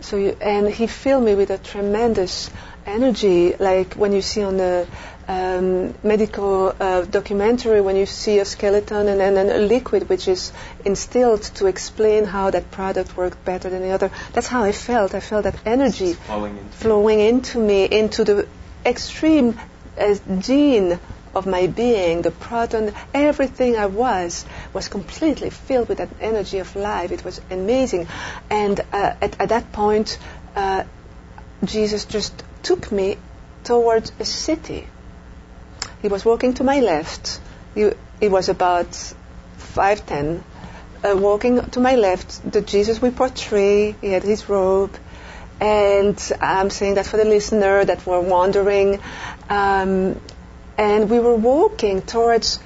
So 0.04 0.18
you, 0.18 0.36
and 0.38 0.68
he 0.68 0.86
filled 0.86 1.24
me 1.24 1.34
with 1.34 1.48
a 1.48 1.56
tremendous 1.56 2.50
energy, 2.84 3.54
like 3.58 3.94
when 3.94 4.12
you 4.12 4.20
see 4.20 4.42
on 4.42 4.58
the 4.58 4.86
um, 5.26 5.94
medical 6.02 6.74
uh, 6.78 7.06
documentary, 7.06 7.80
when 7.80 7.96
you 7.96 8.04
see 8.04 8.38
a 8.38 8.44
skeleton 8.44 9.08
and 9.08 9.18
then 9.18 9.48
a 9.48 9.66
liquid 9.66 10.10
which 10.10 10.28
is 10.28 10.52
instilled 10.84 11.42
to 11.58 11.68
explain 11.68 12.26
how 12.26 12.50
that 12.50 12.70
product 12.70 13.16
worked 13.16 13.42
better 13.46 13.70
than 13.70 13.80
the 13.80 13.92
other. 13.92 14.10
That's 14.34 14.46
how 14.46 14.62
I 14.62 14.72
felt. 14.72 15.14
I 15.14 15.20
felt 15.20 15.44
that 15.44 15.56
energy 15.64 16.12
flowing 16.12 16.58
into, 16.58 16.70
flowing 16.72 17.20
into 17.20 17.58
me, 17.58 17.84
into 17.86 18.24
the 18.24 18.46
extreme 18.84 19.58
uh, 19.98 20.16
gene 20.38 21.00
of 21.34 21.46
my 21.46 21.66
being, 21.66 22.22
the 22.22 22.30
proton, 22.30 22.92
everything 23.12 23.76
I 23.76 23.86
was, 23.86 24.44
was 24.72 24.88
completely 24.88 25.50
filled 25.50 25.88
with 25.88 25.98
that 25.98 26.10
energy 26.20 26.58
of 26.58 26.74
life. 26.76 27.12
It 27.12 27.24
was 27.24 27.40
amazing. 27.50 28.06
And 28.50 28.80
uh, 28.92 29.14
at, 29.20 29.40
at, 29.40 29.48
that 29.48 29.72
point, 29.72 30.18
uh, 30.56 30.84
Jesus 31.64 32.04
just 32.04 32.42
took 32.62 32.90
me 32.92 33.18
towards 33.64 34.12
a 34.20 34.24
city. 34.24 34.86
He 36.02 36.08
was 36.08 36.24
walking 36.24 36.54
to 36.54 36.64
my 36.64 36.80
left. 36.80 37.40
He, 37.74 37.90
he 38.20 38.28
was 38.28 38.48
about 38.48 38.90
5'10, 39.58 40.42
uh, 41.02 41.16
walking 41.16 41.60
to 41.70 41.80
my 41.80 41.96
left, 41.96 42.50
the 42.50 42.60
Jesus 42.60 43.00
we 43.00 43.10
portray. 43.10 43.92
He 44.00 44.08
had 44.08 44.22
his 44.22 44.48
robe. 44.48 44.96
And 45.60 46.20
I'm 46.40 46.70
saying 46.70 46.94
that 46.94 47.06
for 47.06 47.16
the 47.16 47.24
listener 47.24 47.84
that 47.84 48.06
were 48.06 48.20
wandering. 48.20 49.00
Um, 49.48 50.20
and 50.76 51.10
we 51.10 51.18
were 51.18 51.34
walking 51.34 52.02
towards 52.02 52.58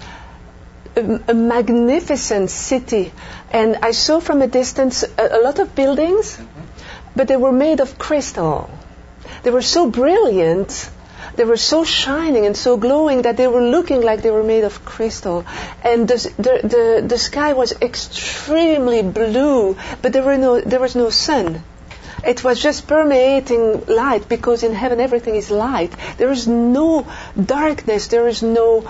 a, 0.96 1.20
a, 1.28 1.34
magnificent 1.34 2.50
city. 2.50 3.12
And 3.52 3.76
I 3.82 3.92
saw 3.92 4.20
from 4.20 4.42
a 4.42 4.46
distance 4.46 5.02
a, 5.02 5.38
a 5.38 5.40
lot 5.42 5.58
of 5.58 5.74
buildings, 5.74 6.36
mm-hmm. 6.36 6.60
but 7.16 7.28
they 7.28 7.36
were 7.36 7.52
made 7.52 7.80
of 7.80 7.98
crystal. 7.98 8.70
They 9.42 9.50
were 9.50 9.62
so 9.62 9.90
brilliant 9.90 10.90
they 11.38 11.44
were 11.44 11.56
so 11.56 11.84
shining 11.84 12.46
and 12.46 12.56
so 12.56 12.76
glowing 12.76 13.22
that 13.22 13.36
they 13.36 13.46
were 13.46 13.62
looking 13.62 14.00
like 14.02 14.22
they 14.22 14.30
were 14.32 14.42
made 14.42 14.64
of 14.64 14.84
crystal. 14.84 15.46
And 15.84 16.08
the, 16.08 16.16
the, 16.36 16.68
the, 16.68 17.06
the 17.06 17.16
sky 17.16 17.52
was 17.52 17.70
extremely 17.80 19.02
blue, 19.02 19.76
but 20.02 20.12
there, 20.12 20.24
were 20.24 20.36
no, 20.36 20.60
there 20.60 20.80
was 20.80 20.96
no 20.96 21.10
sun. 21.10 21.62
It 22.28 22.44
was 22.44 22.60
just 22.60 22.86
permeating 22.86 23.86
light 23.86 24.28
because 24.28 24.62
in 24.62 24.74
heaven 24.74 25.00
everything 25.00 25.34
is 25.36 25.50
light. 25.50 25.94
There 26.18 26.30
is 26.30 26.46
no 26.46 27.06
darkness, 27.42 28.08
there 28.08 28.28
is 28.28 28.42
no 28.42 28.86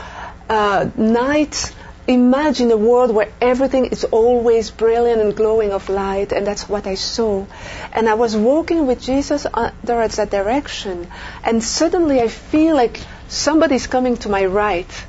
uh, 0.51 0.91
night. 0.97 1.73
Imagine 2.09 2.73
a 2.73 2.77
world 2.77 3.15
where 3.15 3.29
everything 3.41 3.85
is 3.87 4.03
always 4.03 4.73
brilliant 4.73 5.21
and 5.21 5.37
glowing 5.37 5.71
of 5.71 5.89
light, 5.89 6.33
and 6.33 6.45
that's 6.45 6.69
what 6.69 6.89
I 6.89 6.97
saw. 6.97 7.47
And 7.93 8.09
I 8.09 8.15
was 8.15 8.35
walking 8.35 8.89
with 8.89 9.01
Jesus 9.01 9.47
towards 9.87 10.17
that 10.17 10.31
direction, 10.31 11.07
and 11.45 11.63
suddenly 11.63 12.21
I 12.21 12.27
feel 12.27 12.75
like 12.75 12.99
somebody's 13.29 13.87
coming 13.87 14.17
to 14.17 14.29
my 14.29 14.47
right. 14.47 15.07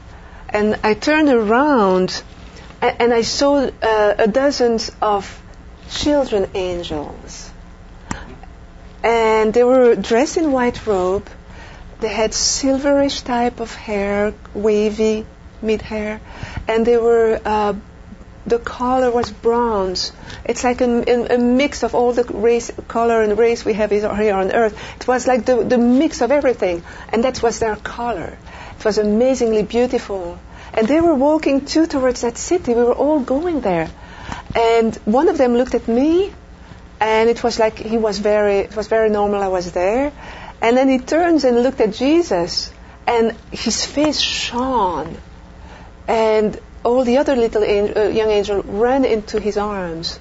And 0.50 0.80
I 0.84 0.94
turned 0.94 1.30
around, 1.30 2.22
and, 2.80 3.02
and 3.02 3.14
I 3.14 3.24
saw 3.24 3.56
uh, 3.56 4.16
a 4.20 4.28
dozens 4.28 4.92
of 5.02 5.42
children 5.90 6.52
angels 6.54 7.49
and 9.04 9.54
they 9.54 9.64
were 9.64 9.96
dressed 9.96 10.38
in 10.38 10.52
white 10.52 10.86
robe. 10.86 11.28
They 12.00 12.10
had 12.10 12.32
silverish 12.32 13.24
type 13.24 13.60
of 13.60 13.74
hair, 13.74 14.34
wavy 14.54 15.26
mid 15.62 15.82
hair, 15.82 16.22
and 16.68 16.86
they 16.86 16.98
were 16.98 17.40
uh, 17.44 17.74
the 18.46 18.60
color 18.60 19.12
was 19.12 19.32
bronze. 19.32 20.12
It's 20.46 20.64
like 20.64 20.82
a, 20.82 21.36
a, 21.36 21.38
mix 21.38 21.84
of 21.84 21.94
all 21.94 22.14
the 22.14 22.24
race, 22.24 22.72
color 22.88 23.22
and 23.22 23.38
race 23.38 23.64
we 23.64 23.74
have 23.74 23.92
here 23.92 24.34
on 24.34 24.52
Earth. 24.52 24.76
It 25.00 25.08
was 25.08 25.28
like 25.28 25.46
the, 25.46 25.64
the 25.64 25.78
mix 25.78 26.22
of 26.22 26.32
everything, 26.32 26.84
and 27.10 27.24
that 27.24 27.44
was 27.44 27.60
their 27.60 27.76
color. 27.76 28.38
It 28.78 28.86
was 28.86 28.98
amazingly 28.98 29.64
beautiful. 29.64 30.40
And 30.74 30.88
they 30.88 31.02
were 31.02 31.16
walking 31.16 31.66
too 31.66 31.86
towards 31.86 32.22
that 32.22 32.38
city. 32.38 32.74
We 32.74 32.84
were 32.84 32.94
all 32.94 33.20
going 33.20 33.62
there. 33.62 33.90
And 34.56 34.96
one 35.06 35.30
of 35.30 35.38
them 35.38 35.56
looked 35.56 35.76
at 35.76 35.88
me 35.88 36.34
and 37.00 37.30
it 37.30 37.44
was 37.44 37.60
like 37.60 37.78
he 37.78 37.98
was 37.98 38.20
very, 38.20 38.58
it 38.60 38.76
was 38.76 38.88
very 38.88 39.10
normal. 39.10 39.42
I 39.42 39.48
was 39.48 39.72
there, 39.72 40.12
and 40.62 40.78
then 40.78 40.90
he 40.90 41.00
turns 41.00 41.44
and 41.44 41.64
looked 41.64 41.82
at 41.82 41.94
Jesus, 41.94 42.72
and 43.08 43.36
his 43.52 43.86
face 43.86 44.20
shone, 44.20 45.18
and 46.08 46.60
all 46.84 47.04
the 47.04 47.18
other 47.18 47.36
little 47.36 47.64
angel, 47.64 47.98
uh, 47.98 48.08
young 48.08 48.30
angel 48.30 48.62
ran 48.64 49.06
into 49.06 49.40
his 49.40 49.58
arms, 49.58 50.20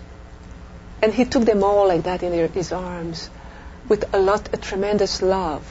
and 1.02 1.12
he 1.12 1.24
took 1.24 1.44
them 1.44 1.62
all 1.64 1.88
like 1.88 2.04
that 2.04 2.22
in 2.22 2.32
his 2.48 2.72
arms, 2.72 3.30
with 3.88 4.12
a 4.14 4.18
lot, 4.18 4.48
a 4.52 4.56
tremendous 4.56 5.22
love, 5.22 5.64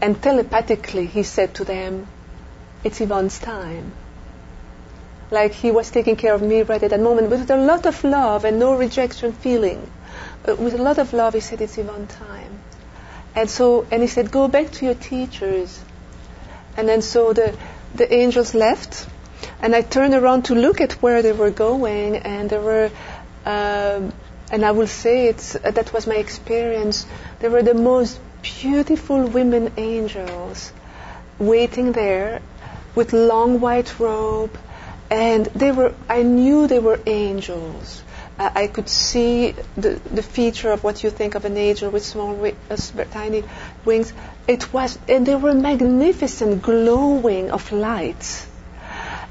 and 0.00 0.20
telepathically 0.22 1.06
he 1.06 1.22
said 1.22 1.54
to 1.54 1.64
them, 1.64 2.06
"It's 2.84 3.00
Yvonne's 3.00 3.38
time." 3.38 3.92
Like 5.30 5.52
he 5.52 5.70
was 5.70 5.90
taking 5.90 6.16
care 6.16 6.34
of 6.34 6.42
me 6.42 6.62
right 6.62 6.82
at 6.82 6.90
that 6.90 7.00
moment 7.00 7.30
with 7.30 7.50
a 7.50 7.56
lot 7.56 7.86
of 7.86 8.02
love 8.04 8.44
and 8.44 8.58
no 8.58 8.76
rejection 8.76 9.32
feeling. 9.32 9.90
Uh, 10.48 10.54
with 10.54 10.74
a 10.74 10.82
lot 10.82 10.98
of 10.98 11.12
love, 11.12 11.34
he 11.34 11.40
said, 11.40 11.60
it's 11.60 11.76
Yvonne 11.78 12.06
time. 12.06 12.60
And 13.34 13.50
so, 13.50 13.86
and 13.90 14.02
he 14.02 14.08
said, 14.08 14.30
go 14.30 14.48
back 14.48 14.70
to 14.72 14.84
your 14.84 14.94
teachers. 14.94 15.80
And 16.76 16.88
then 16.88 17.02
so 17.02 17.32
the, 17.32 17.56
the 17.94 18.12
angels 18.12 18.54
left, 18.54 19.06
and 19.60 19.74
I 19.74 19.82
turned 19.82 20.14
around 20.14 20.46
to 20.46 20.54
look 20.54 20.80
at 20.80 20.92
where 21.02 21.22
they 21.22 21.32
were 21.32 21.50
going, 21.50 22.16
and 22.16 22.48
there 22.48 22.60
were, 22.60 22.90
um, 23.44 24.12
and 24.50 24.64
I 24.64 24.70
will 24.70 24.86
say 24.86 25.26
it's, 25.26 25.56
uh, 25.56 25.70
that 25.72 25.92
was 25.92 26.06
my 26.06 26.16
experience, 26.16 27.04
there 27.40 27.50
were 27.50 27.62
the 27.62 27.74
most 27.74 28.20
beautiful 28.42 29.26
women 29.26 29.72
angels 29.76 30.72
waiting 31.38 31.92
there 31.92 32.40
with 32.94 33.12
long 33.12 33.60
white 33.60 33.98
robe 33.98 34.56
and 35.10 35.46
they 35.46 35.72
were 35.72 35.94
I 36.08 36.22
knew 36.22 36.66
they 36.66 36.78
were 36.78 36.98
angels. 37.06 38.02
Uh, 38.38 38.50
I 38.54 38.66
could 38.66 38.88
see 38.88 39.54
the, 39.76 39.98
the 40.12 40.22
feature 40.22 40.70
of 40.70 40.84
what 40.84 41.02
you 41.02 41.08
think 41.08 41.36
of 41.36 41.46
an 41.46 41.56
angel 41.56 41.90
with 41.90 42.04
small, 42.04 42.34
wi- 42.34 42.54
uh, 42.70 42.76
tiny 43.10 43.44
wings. 43.86 44.12
It 44.46 44.74
was, 44.74 44.98
and 45.08 45.24
they 45.24 45.34
were 45.34 45.54
magnificent, 45.54 46.60
glowing 46.60 47.50
of 47.50 47.72
light. 47.72 48.46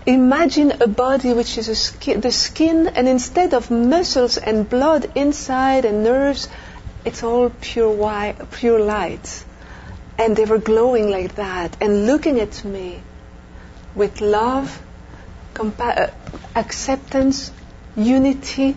Imagine 0.07 0.73
a 0.81 0.87
body 0.87 1.33
which 1.33 1.55
is 1.57 1.79
ski- 1.79 2.15
the 2.15 2.31
skin, 2.31 2.87
and 2.87 3.07
instead 3.07 3.53
of 3.53 3.69
muscles 3.69 4.37
and 4.37 4.67
blood 4.67 5.11
inside 5.15 5.85
and 5.85 6.03
nerves, 6.03 6.47
it's 7.03 7.21
all 7.21 7.51
pure 7.61 8.33
pure 8.51 8.79
light. 8.79 9.45
And 10.17 10.35
they 10.35 10.45
were 10.45 10.57
glowing 10.57 11.11
like 11.11 11.35
that 11.35 11.75
and 11.81 12.07
looking 12.07 12.39
at 12.39 12.63
me 12.63 13.01
with 13.93 14.21
love 14.21 14.81
compa- 15.55 15.97
uh, 15.97 16.11
acceptance, 16.55 17.51
unity, 17.95 18.75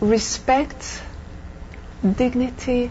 respect, 0.00 1.02
dignity, 2.02 2.90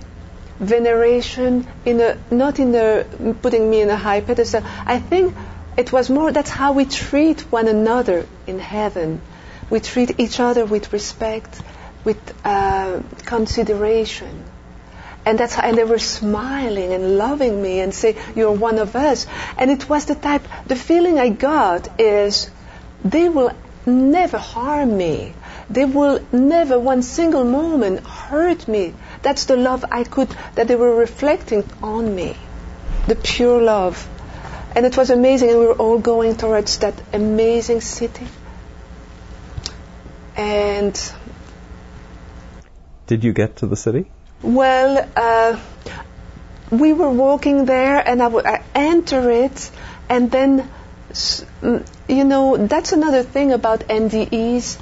veneration, 0.60 1.68
in 1.86 2.00
a, 2.02 2.18
not 2.30 2.60
in 2.60 2.76
a, 2.76 3.06
putting 3.42 3.70
me 3.70 3.82
in 3.82 3.90
a 3.90 3.98
high 3.98 4.22
pedestal. 4.22 4.64
I 4.86 5.00
think 5.00 5.36
it 5.78 5.92
was 5.92 6.10
more 6.10 6.32
that's 6.32 6.50
how 6.50 6.74
we 6.74 6.86
treat 6.86 7.42
one 7.52 7.68
another 7.68 8.28
in 8.46 8.60
heaven. 8.60 9.22
We 9.70 9.80
treat 9.80 10.20
each 10.20 10.40
other 10.40 10.66
with 10.66 10.94
respect, 10.94 11.62
with 12.04 12.20
uh, 12.46 13.02
consideration. 13.26 14.44
And 15.26 15.40
that's 15.40 15.54
how, 15.54 15.68
and 15.68 15.78
they 15.78 15.86
were 15.86 16.00
smiling 16.00 16.92
and 16.92 17.18
loving 17.18 17.62
me 17.62 17.80
and 17.80 17.94
say, 17.94 18.18
you're 18.36 18.52
one 18.52 18.78
of 18.78 18.96
us. 18.96 19.26
And 19.58 19.72
it 19.72 19.88
was 19.88 20.06
the 20.06 20.16
type, 20.16 20.44
the 20.68 20.76
feeling 20.76 21.18
I 21.18 21.30
got 21.30 22.00
is, 22.00 22.52
they 23.04 23.30
will 23.30 23.52
never 23.86 24.38
harm 24.38 24.98
me. 24.98 25.34
They 25.70 25.86
will 25.86 26.20
never 26.32 26.80
one 26.80 27.02
single 27.02 27.44
moment 27.44 28.02
hurt 28.02 28.68
me. 28.68 28.94
That's 29.22 29.46
the 29.46 29.56
love 29.56 29.86
I 29.92 30.04
could, 30.04 30.30
that 30.56 30.68
they 30.68 30.76
were 30.76 30.96
reflecting 30.96 31.64
on 31.82 32.16
me. 32.16 32.36
The 33.08 33.16
pure 33.16 33.62
love. 33.62 34.08
And 34.76 34.86
it 34.86 34.98
was 34.98 35.10
amazing, 35.10 35.50
and 35.50 35.60
we 35.60 35.66
were 35.66 35.74
all 35.74 36.00
going 36.00 36.36
towards 36.36 36.80
that 36.80 36.96
amazing 37.14 37.82
city. 37.82 38.28
And. 40.36 41.00
Did 43.08 43.24
you 43.24 43.34
get 43.34 43.58
to 43.58 43.68
the 43.68 43.76
city? 43.76 44.10
Well, 44.42 45.10
uh, 45.16 45.60
we 46.72 46.94
were 46.94 47.12
walking 47.12 47.66
there, 47.66 47.98
and 47.98 48.22
I 48.22 48.28
would 48.28 48.46
I 48.46 48.64
enter 48.74 49.30
it, 49.30 49.70
and 50.10 50.32
then, 50.32 50.70
you 52.08 52.24
know, 52.24 52.58
that's 52.58 52.92
another 52.92 53.24
thing 53.24 53.52
about 53.52 53.82
NDEs 53.82 54.78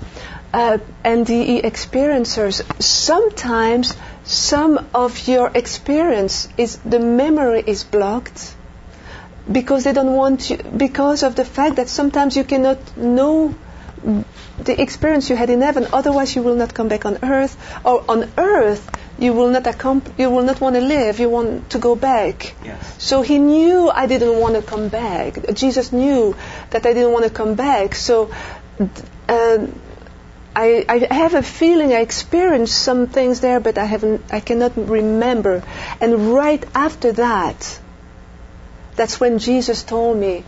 uh, 0.54 0.78
NDE 1.06 1.63
experiencers, 1.63 2.62
sometimes 2.82 3.96
some 4.24 4.89
of 4.94 5.28
your 5.28 5.52
experience 5.54 6.48
is 6.58 6.78
the 6.78 7.00
memory 7.00 7.63
is 7.65 7.84
blocked 7.84 8.56
because 9.52 9.84
they 9.84 9.94
don't 9.94 10.13
want 10.13 10.50
you 10.50 10.58
because 10.58 11.24
of 11.24 11.36
the 11.36 11.46
fact 11.46 11.78
that 11.78 11.89
sometimes 11.89 12.36
you 12.36 12.44
cannot 12.44 12.98
know 12.98 13.56
the 14.60 14.82
experience 14.82 15.30
you 15.30 15.36
had 15.36 15.50
in 15.50 15.62
heaven. 15.62 15.88
Otherwise 15.94 16.36
you 16.36 16.41
will 16.41 16.56
not 16.56 16.74
come 16.74 16.88
back 16.88 17.06
on 17.06 17.17
earth 17.24 17.56
or 17.86 18.04
on 18.10 18.32
earth 18.38 18.89
you 19.22 19.34
will 19.34 19.52
not 19.52 19.64
accomp- 19.72 20.18
you 20.18 20.30
will 20.30 20.44
not 20.44 20.60
want 20.60 20.76
to 20.76 20.82
live 20.82 21.20
you 21.20 21.30
want 21.30 21.70
to 21.70 21.80
go 21.80 21.96
back 21.96 22.56
yes. 22.66 23.04
so 23.10 23.22
he 23.22 23.38
knew 23.38 23.90
i 23.90 24.08
didn't 24.08 24.40
want 24.40 24.56
to 24.56 24.62
come 24.62 24.88
back 24.90 25.38
jesus 25.54 25.92
knew 25.92 26.36
that 26.72 26.86
i 26.86 26.94
didn't 26.94 27.14
want 27.14 27.26
to 27.26 27.30
come 27.30 27.54
back 27.56 27.96
so 27.96 28.32
uh, 29.30 29.68
I, 30.54 30.86
I 30.90 31.14
have 31.14 31.34
a 31.34 31.44
feeling 31.44 31.94
I 31.94 32.02
experienced 32.02 32.78
some 32.78 33.08
things 33.08 33.40
there, 33.40 33.62
but 33.62 33.78
I 33.78 33.86
haven't, 33.86 34.34
I 34.34 34.42
cannot 34.42 34.76
remember. 34.76 35.64
And 36.02 36.34
right 36.34 36.64
after 36.76 37.14
that, 37.14 37.80
that's 38.98 39.18
when 39.20 39.40
Jesus 39.40 39.84
told 39.84 40.18
me 40.18 40.44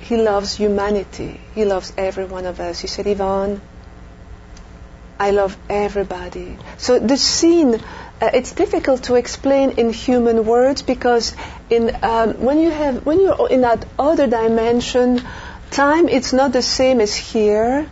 He 0.00 0.16
loves 0.16 0.56
humanity. 0.56 1.40
He 1.54 1.64
loves 1.64 1.92
every 1.96 2.24
one 2.24 2.46
of 2.46 2.58
us. 2.58 2.80
He 2.80 2.88
said, 2.88 3.06
Yvonne, 3.06 3.60
I 5.18 5.30
love 5.30 5.56
everybody. 5.68 6.56
So 6.76 6.98
the 6.98 7.16
scene, 7.16 7.74
uh, 7.74 8.30
it's 8.32 8.52
difficult 8.52 9.04
to 9.04 9.16
explain 9.16 9.72
in 9.72 9.92
human 9.92 10.44
words 10.46 10.82
because 10.82 11.34
in 11.70 11.96
um, 12.02 12.34
when 12.34 12.58
you 12.60 12.70
have 12.70 13.04
when 13.04 13.20
you're 13.20 13.48
in 13.48 13.62
that 13.62 13.84
other 13.98 14.26
dimension, 14.26 15.22
time 15.70 16.08
it's 16.08 16.32
not 16.32 16.52
the 16.52 16.62
same 16.62 17.00
as 17.00 17.14
here 17.14 17.90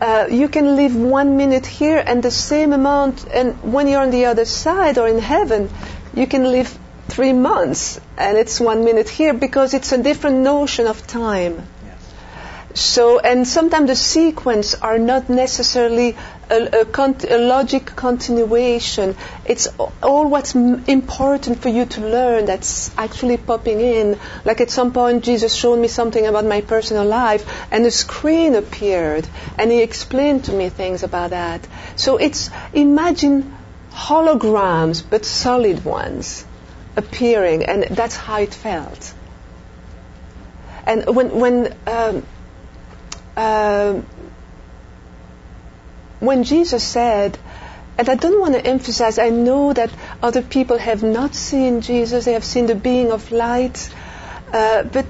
uh, 0.00 0.26
you 0.28 0.48
can 0.48 0.76
live 0.76 0.94
one 0.96 1.36
minute 1.36 1.66
here 1.66 2.02
and 2.04 2.22
the 2.22 2.30
same 2.30 2.72
amount, 2.72 3.26
and 3.28 3.72
when 3.72 3.86
you're 3.88 4.02
on 4.02 4.10
the 4.10 4.26
other 4.26 4.44
side 4.44 4.98
or 4.98 5.08
in 5.08 5.18
heaven, 5.18 5.70
you 6.14 6.26
can 6.26 6.44
live 6.44 6.76
three 7.08 7.32
months 7.32 8.00
and 8.18 8.36
it's 8.36 8.58
one 8.60 8.84
minute 8.84 9.08
here 9.08 9.34
because 9.34 9.72
it's 9.72 9.92
a 9.92 10.02
different 10.02 10.38
notion 10.38 10.86
of 10.86 11.06
time. 11.06 11.66
So, 12.74 13.20
and 13.20 13.46
sometimes 13.46 13.88
the 13.88 13.94
sequence 13.94 14.74
are 14.74 14.98
not 14.98 15.30
necessarily 15.30 16.16
a, 16.50 16.80
a, 16.80 16.84
con- 16.84 17.16
a, 17.28 17.38
logic 17.38 17.86
continuation. 17.86 19.16
It's 19.44 19.68
all 20.02 20.28
what's 20.28 20.54
m- 20.54 20.84
important 20.86 21.60
for 21.60 21.68
you 21.68 21.86
to 21.86 22.00
learn 22.00 22.46
that's 22.46 22.96
actually 22.96 23.36
popping 23.36 23.80
in. 23.80 24.18
Like 24.44 24.60
at 24.60 24.70
some 24.70 24.92
point, 24.92 25.24
Jesus 25.24 25.54
showed 25.54 25.78
me 25.78 25.88
something 25.88 26.26
about 26.26 26.44
my 26.44 26.60
personal 26.60 27.04
life, 27.04 27.44
and 27.70 27.84
a 27.86 27.90
screen 27.90 28.54
appeared, 28.54 29.26
and 29.58 29.70
he 29.70 29.82
explained 29.82 30.44
to 30.44 30.52
me 30.52 30.68
things 30.68 31.02
about 31.02 31.30
that. 31.30 31.66
So 31.96 32.16
it's 32.16 32.50
imagine 32.72 33.56
holograms, 33.92 35.02
but 35.08 35.24
solid 35.24 35.84
ones, 35.84 36.44
appearing, 36.96 37.64
and 37.64 37.84
that's 37.84 38.16
how 38.16 38.40
it 38.40 38.52
felt. 38.52 39.14
And 40.86 41.16
when 41.16 41.38
when 41.38 41.74
um, 41.86 42.22
uh, 43.36 44.00
when 46.20 46.44
Jesus 46.44 46.82
said, 46.82 47.38
and 47.96 48.08
I 48.08 48.14
don't 48.14 48.40
want 48.40 48.54
to 48.54 48.66
emphasize, 48.66 49.18
I 49.18 49.30
know 49.30 49.72
that 49.72 49.90
other 50.22 50.42
people 50.42 50.78
have 50.78 51.02
not 51.02 51.34
seen 51.34 51.80
Jesus, 51.80 52.24
they 52.24 52.32
have 52.32 52.44
seen 52.44 52.66
the 52.66 52.74
being 52.74 53.12
of 53.12 53.30
light, 53.30 53.88
uh, 54.52 54.82
but 54.82 55.06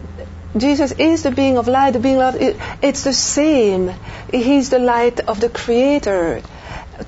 Jesus 0.56 0.92
is 0.92 1.22
the 1.22 1.30
being 1.30 1.56
of 1.58 1.66
light, 1.66 1.92
the 1.92 1.98
being 1.98 2.20
of 2.20 2.36
it, 2.36 2.56
it's 2.82 3.04
the 3.04 3.12
same. 3.12 3.92
He's 4.30 4.70
the 4.70 4.78
light 4.78 5.20
of 5.20 5.40
the 5.40 5.48
Creator, 5.48 6.42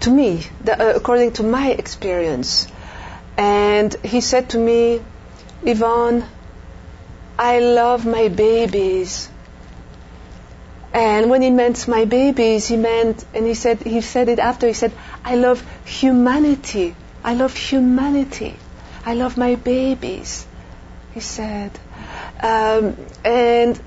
to 0.00 0.10
me, 0.10 0.44
the, 0.64 0.80
uh, 0.80 0.96
according 0.96 1.32
to 1.32 1.42
my 1.42 1.70
experience. 1.70 2.66
And 3.36 3.94
he 4.02 4.20
said 4.20 4.50
to 4.50 4.58
me, 4.58 5.02
Yvonne, 5.62 6.24
I 7.38 7.58
love 7.58 8.06
my 8.06 8.28
babies 8.28 9.28
and 10.96 11.28
when 11.28 11.42
he 11.42 11.50
meant 11.50 11.86
my 11.88 12.06
babies, 12.06 12.68
he 12.68 12.78
meant, 12.78 13.22
and 13.34 13.46
he 13.46 13.52
said, 13.52 13.82
he 13.82 14.00
said 14.00 14.30
it 14.30 14.38
after, 14.38 14.66
he 14.66 14.72
said, 14.72 14.92
I 15.22 15.34
love 15.34 15.62
humanity. 15.84 16.96
I 17.22 17.34
love 17.34 17.54
humanity. 17.54 18.56
I 19.04 19.12
love 19.12 19.36
my 19.36 19.56
babies, 19.56 20.46
he 21.12 21.20
said. 21.20 21.70
Um, 22.42 22.96
and 23.26 23.78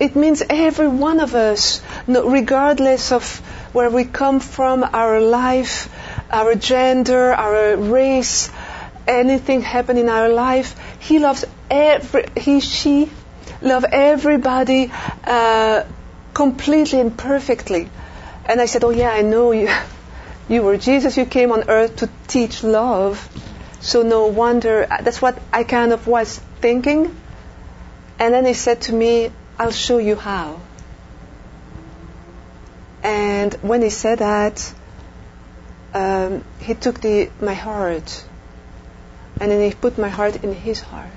it 0.00 0.16
means 0.16 0.42
every 0.50 0.88
one 0.88 1.20
of 1.20 1.36
us, 1.36 1.82
regardless 2.08 3.12
of 3.12 3.38
where 3.72 3.88
we 3.88 4.04
come 4.04 4.40
from, 4.40 4.82
our 4.82 5.20
life, 5.20 5.88
our 6.32 6.56
gender, 6.56 7.32
our 7.32 7.76
race, 7.76 8.50
anything 9.06 9.62
happen 9.62 9.96
in 9.98 10.08
our 10.08 10.28
life, 10.28 10.74
he 10.98 11.20
loves 11.20 11.44
every, 11.70 12.26
he, 12.36 12.58
she, 12.58 13.08
love 13.62 13.84
everybody, 13.84 14.90
uh, 15.22 15.84
completely 16.34 17.00
and 17.00 17.16
perfectly. 17.16 17.88
And 18.46 18.60
I 18.60 18.66
said, 18.66 18.84
Oh, 18.84 18.90
yeah, 18.90 19.10
I 19.10 19.22
know 19.22 19.52
you. 19.52 19.68
You 20.48 20.62
were 20.64 20.76
Jesus. 20.76 21.16
You 21.16 21.26
came 21.26 21.52
on 21.52 21.70
earth 21.70 21.96
to 21.98 22.10
teach 22.26 22.64
love. 22.64 23.28
So 23.80 24.02
no 24.02 24.26
wonder. 24.26 24.84
That's 24.88 25.22
what 25.22 25.40
I 25.52 25.62
kind 25.62 25.92
of 25.92 26.08
was 26.08 26.40
thinking. 26.60 27.14
And 28.18 28.34
then 28.34 28.44
he 28.44 28.54
said 28.54 28.80
to 28.82 28.92
me, 28.92 29.30
I'll 29.60 29.70
show 29.70 29.98
you 29.98 30.16
how. 30.16 30.60
And 33.04 33.54
when 33.62 33.80
he 33.80 33.90
said 33.90 34.18
that, 34.18 34.74
um, 35.94 36.44
he 36.58 36.74
took 36.74 37.00
the, 37.00 37.30
my 37.40 37.54
heart 37.54 38.24
and 39.40 39.50
then 39.50 39.62
he 39.62 39.74
put 39.74 39.98
my 39.98 40.08
heart 40.08 40.44
in 40.44 40.52
his 40.52 40.80
heart. 40.80 41.10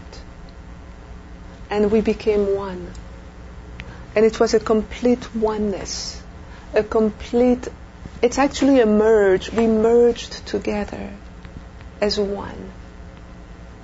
And 1.69 1.91
we 1.91 2.02
became 2.02 2.56
one. 2.56 2.91
And 4.15 4.26
it 4.26 4.39
was 4.39 4.54
a 4.54 4.60
complete 4.60 5.36
oneness, 5.36 6.21
a 6.73 6.84
complete, 6.84 7.67
it's 8.21 8.38
actually 8.38 8.80
a 8.80 8.86
merge. 8.86 9.52
We 9.52 9.67
merged 9.67 10.45
together 10.45 11.12
as 11.99 12.19
one. 12.19 12.71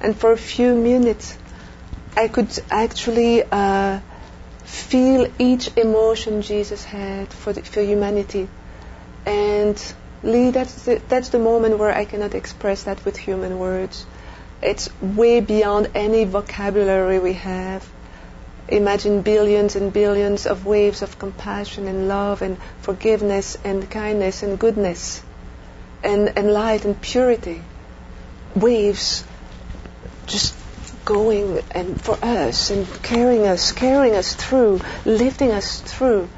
And 0.02 0.16
for 0.16 0.32
a 0.32 0.38
few 0.38 0.76
minutes, 0.76 1.38
I 2.16 2.28
could 2.28 2.50
actually 2.70 3.44
uh, 3.44 4.00
feel 4.64 5.32
each 5.40 5.76
emotion 5.76 6.42
Jesus 6.42 6.84
had 6.84 7.34
for, 7.34 7.54
the, 7.54 7.64
for 7.64 7.82
humanity. 7.82 8.48
And 9.26 9.82
Lee, 10.22 10.52
that's 10.52 10.84
the, 10.84 11.02
that's 11.08 11.30
the 11.30 11.40
moment 11.40 11.80
where 11.80 11.94
I 11.94 12.06
cannot 12.06 12.36
express 12.36 12.84
that 12.84 13.04
with 13.04 13.18
human 13.18 13.58
words. 13.58 14.06
It's 14.62 14.90
way 15.02 15.40
beyond 15.40 15.90
any 15.96 16.26
vocabulary 16.26 17.20
we 17.20 17.34
have 17.34 17.88
imagine 18.72 19.22
billions 19.22 19.76
and 19.76 19.92
billions 19.92 20.46
of 20.46 20.66
waves 20.66 21.02
of 21.02 21.18
compassion 21.20 21.88
and 21.88 22.08
love 22.08 22.42
and 22.42 22.58
forgiveness 22.82 23.58
and 23.64 23.90
kindness 23.90 24.44
and 24.44 24.60
goodness 24.60 25.22
and, 26.04 26.38
and 26.38 26.52
light 26.54 26.86
and 26.86 27.00
purity. 27.02 27.62
Waves 28.56 29.24
just 30.28 30.56
going 31.06 31.60
and 31.72 32.00
for 32.00 32.18
us 32.22 32.70
and 32.70 32.88
carrying 33.02 33.48
us, 33.48 33.72
carrying 33.72 34.16
us 34.16 34.34
through, 34.36 34.80
lifting 35.06 35.52
us 35.52 35.82
through. 35.82 36.30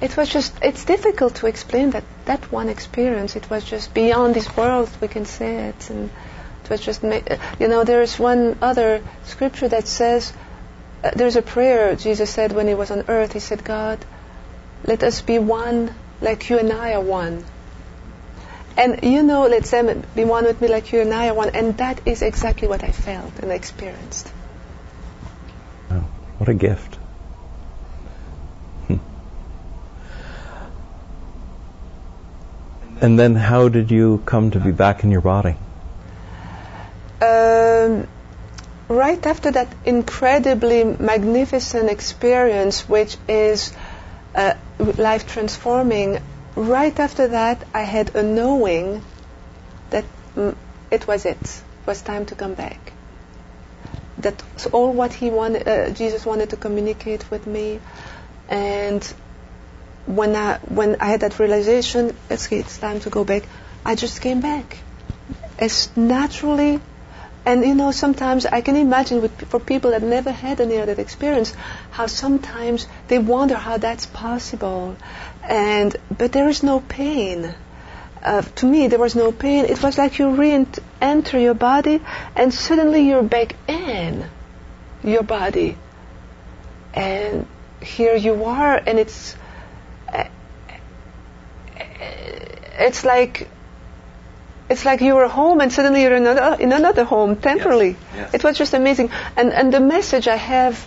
It 0.00 0.16
was 0.16 0.28
just, 0.28 0.52
it's 0.62 0.84
difficult 0.84 1.36
to 1.36 1.46
explain 1.46 1.90
that, 1.90 2.04
that 2.24 2.50
one 2.50 2.68
experience. 2.68 3.36
It 3.36 3.48
was 3.48 3.64
just 3.64 3.94
beyond 3.94 4.34
this 4.34 4.56
world, 4.56 4.90
we 5.00 5.08
can 5.08 5.24
say 5.24 5.68
it. 5.68 5.90
And 5.90 6.10
it 6.64 6.70
was 6.70 6.80
just, 6.80 7.02
you 7.02 7.68
know, 7.68 7.84
there 7.84 8.02
is 8.02 8.18
one 8.18 8.58
other 8.60 9.02
scripture 9.24 9.68
that 9.68 9.86
says, 9.86 10.32
uh, 11.02 11.10
there's 11.14 11.36
a 11.36 11.42
prayer 11.42 11.96
Jesus 11.96 12.30
said 12.30 12.52
when 12.52 12.68
he 12.68 12.74
was 12.74 12.90
on 12.90 13.04
earth. 13.08 13.32
He 13.32 13.40
said, 13.40 13.64
God, 13.64 13.98
let 14.84 15.02
us 15.02 15.20
be 15.22 15.38
one 15.38 15.92
like 16.20 16.48
you 16.50 16.58
and 16.58 16.72
I 16.72 16.94
are 16.94 17.00
one. 17.00 17.44
And 18.76 19.02
you 19.02 19.22
know, 19.22 19.46
let 19.46 19.64
them 19.64 20.02
be 20.14 20.24
one 20.24 20.44
with 20.44 20.60
me 20.60 20.68
like 20.68 20.92
you 20.92 21.00
and 21.00 21.12
I 21.12 21.28
are 21.28 21.34
one. 21.34 21.50
And 21.50 21.76
that 21.78 22.00
is 22.06 22.22
exactly 22.22 22.68
what 22.68 22.82
I 22.82 22.90
felt 22.90 23.38
and 23.40 23.52
experienced. 23.52 24.32
Wow, 25.90 26.04
what 26.38 26.48
a 26.48 26.54
gift. 26.54 26.94
Hmm. 28.86 28.96
And 33.00 33.18
then 33.18 33.34
how 33.34 33.68
did 33.68 33.90
you 33.90 34.22
come 34.24 34.52
to 34.52 34.60
be 34.60 34.70
back 34.70 35.04
in 35.04 35.10
your 35.10 35.20
body? 35.20 35.56
Um, 37.20 38.08
right 38.92 39.24
after 39.26 39.50
that 39.50 39.74
incredibly 39.84 40.84
magnificent 40.84 41.90
experience, 41.90 42.88
which 42.88 43.16
is 43.28 43.72
uh, 44.34 44.54
life 44.78 45.26
transforming, 45.26 46.18
right 46.54 46.98
after 46.98 47.28
that, 47.28 47.66
I 47.74 47.82
had 47.82 48.14
a 48.14 48.22
knowing 48.22 49.02
that 49.90 50.04
mm, 50.36 50.54
it 50.90 51.06
was 51.06 51.26
it. 51.26 51.40
It 51.40 51.86
was 51.86 52.02
time 52.02 52.26
to 52.26 52.34
come 52.34 52.54
back. 52.54 52.92
That's 54.18 54.66
all 54.66 54.92
what 54.92 55.12
he 55.12 55.30
wanted, 55.30 55.66
uh, 55.66 55.90
Jesus 55.90 56.24
wanted 56.24 56.50
to 56.50 56.56
communicate 56.56 57.30
with 57.30 57.46
me. 57.46 57.80
And 58.48 59.02
when 60.06 60.36
I, 60.36 60.58
when 60.58 60.96
I 61.00 61.06
had 61.06 61.20
that 61.20 61.38
realization, 61.38 62.16
okay, 62.30 62.58
it's 62.58 62.78
time 62.78 63.00
to 63.00 63.10
go 63.10 63.24
back, 63.24 63.44
I 63.84 63.94
just 63.94 64.20
came 64.20 64.40
back. 64.40 64.78
As 65.58 65.94
naturally 65.96 66.80
and 67.44 67.64
you 67.64 67.74
know, 67.74 67.90
sometimes 67.90 68.46
I 68.46 68.60
can 68.60 68.76
imagine 68.76 69.20
with, 69.20 69.48
for 69.48 69.58
people 69.58 69.90
that 69.90 70.02
never 70.02 70.30
had 70.30 70.60
a 70.60 70.66
near-death 70.66 70.98
experience, 70.98 71.52
how 71.90 72.06
sometimes 72.06 72.86
they 73.08 73.18
wonder 73.18 73.56
how 73.56 73.78
that's 73.78 74.06
possible. 74.06 74.96
And 75.42 75.96
but 76.16 76.32
there 76.32 76.48
is 76.48 76.62
no 76.62 76.80
pain. 76.80 77.52
Uh, 78.22 78.42
to 78.42 78.66
me, 78.66 78.86
there 78.86 79.00
was 79.00 79.16
no 79.16 79.32
pain. 79.32 79.64
It 79.64 79.82
was 79.82 79.98
like 79.98 80.20
you 80.20 80.30
re-enter 80.30 81.38
your 81.40 81.54
body, 81.54 82.00
and 82.36 82.54
suddenly 82.54 83.08
you're 83.08 83.24
back 83.24 83.56
in 83.66 84.24
your 85.02 85.24
body, 85.24 85.76
and 86.94 87.46
here 87.80 88.14
you 88.14 88.44
are, 88.44 88.76
and 88.76 89.00
it's 89.00 89.34
uh, 90.08 90.28
it's 92.78 93.04
like 93.04 93.48
it's 94.72 94.86
like 94.86 95.02
you 95.02 95.14
were 95.14 95.28
home 95.28 95.60
and 95.60 95.70
suddenly 95.72 96.02
you're 96.02 96.16
in 96.16 96.26
another, 96.26 96.62
in 96.62 96.72
another 96.72 97.04
home 97.04 97.36
temporarily. 97.36 97.90
Yes. 97.90 98.16
Yes. 98.16 98.34
It 98.34 98.44
was 98.44 98.56
just 98.56 98.72
amazing. 98.72 99.10
And, 99.36 99.52
and 99.52 99.72
the 99.72 99.80
message 99.80 100.28
I 100.28 100.36
have, 100.36 100.86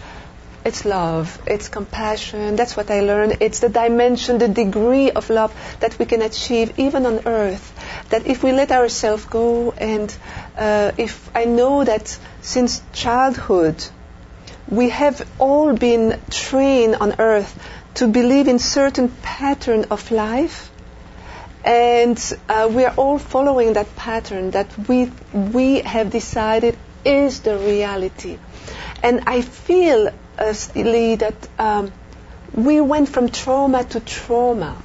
it's 0.65 0.85
love, 0.85 1.39
it's 1.45 1.69
compassion. 1.69 2.55
That's 2.55 2.75
what 2.75 2.89
I 2.89 3.01
learned. 3.01 3.37
It's 3.41 3.59
the 3.59 3.69
dimension, 3.69 4.39
the 4.39 4.47
degree 4.47 5.11
of 5.11 5.29
love 5.29 5.53
that 5.81 5.99
we 5.99 6.05
can 6.05 6.23
achieve 6.23 6.79
even 6.79 7.05
on 7.05 7.27
earth. 7.27 7.71
That 8.09 8.25
if 8.25 8.43
we 8.43 8.51
let 8.51 8.71
ourselves 8.71 9.25
go 9.25 9.71
and 9.71 10.15
uh, 10.57 10.91
if 10.97 11.29
I 11.35 11.45
know 11.45 11.83
that 11.83 12.17
since 12.41 12.81
childhood, 12.91 13.85
we 14.67 14.89
have 14.89 15.27
all 15.37 15.73
been 15.73 16.19
trained 16.31 16.95
on 16.95 17.15
earth 17.19 17.53
to 17.95 18.07
believe 18.07 18.47
in 18.47 18.57
certain 18.57 19.09
pattern 19.21 19.85
of 19.91 20.09
life 20.09 20.71
and 21.65 22.37
uh, 22.47 22.69
we 22.71 22.85
are 22.85 22.93
all 22.95 23.17
following 23.17 23.73
that 23.73 23.95
pattern 23.95 24.51
that 24.51 24.67
we, 24.87 25.11
we 25.33 25.81
have 25.81 26.11
decided 26.11 26.77
is 27.03 27.41
the 27.41 27.57
reality. 27.57 28.37
And 29.01 29.23
I 29.25 29.41
feel, 29.41 30.09
uh, 30.37 30.53
Lee, 30.75 31.15
that 31.15 31.35
um, 31.57 31.91
we 32.53 32.79
went 32.81 33.09
from 33.09 33.29
trauma 33.29 33.83
to 33.83 33.99
trauma 33.99 34.77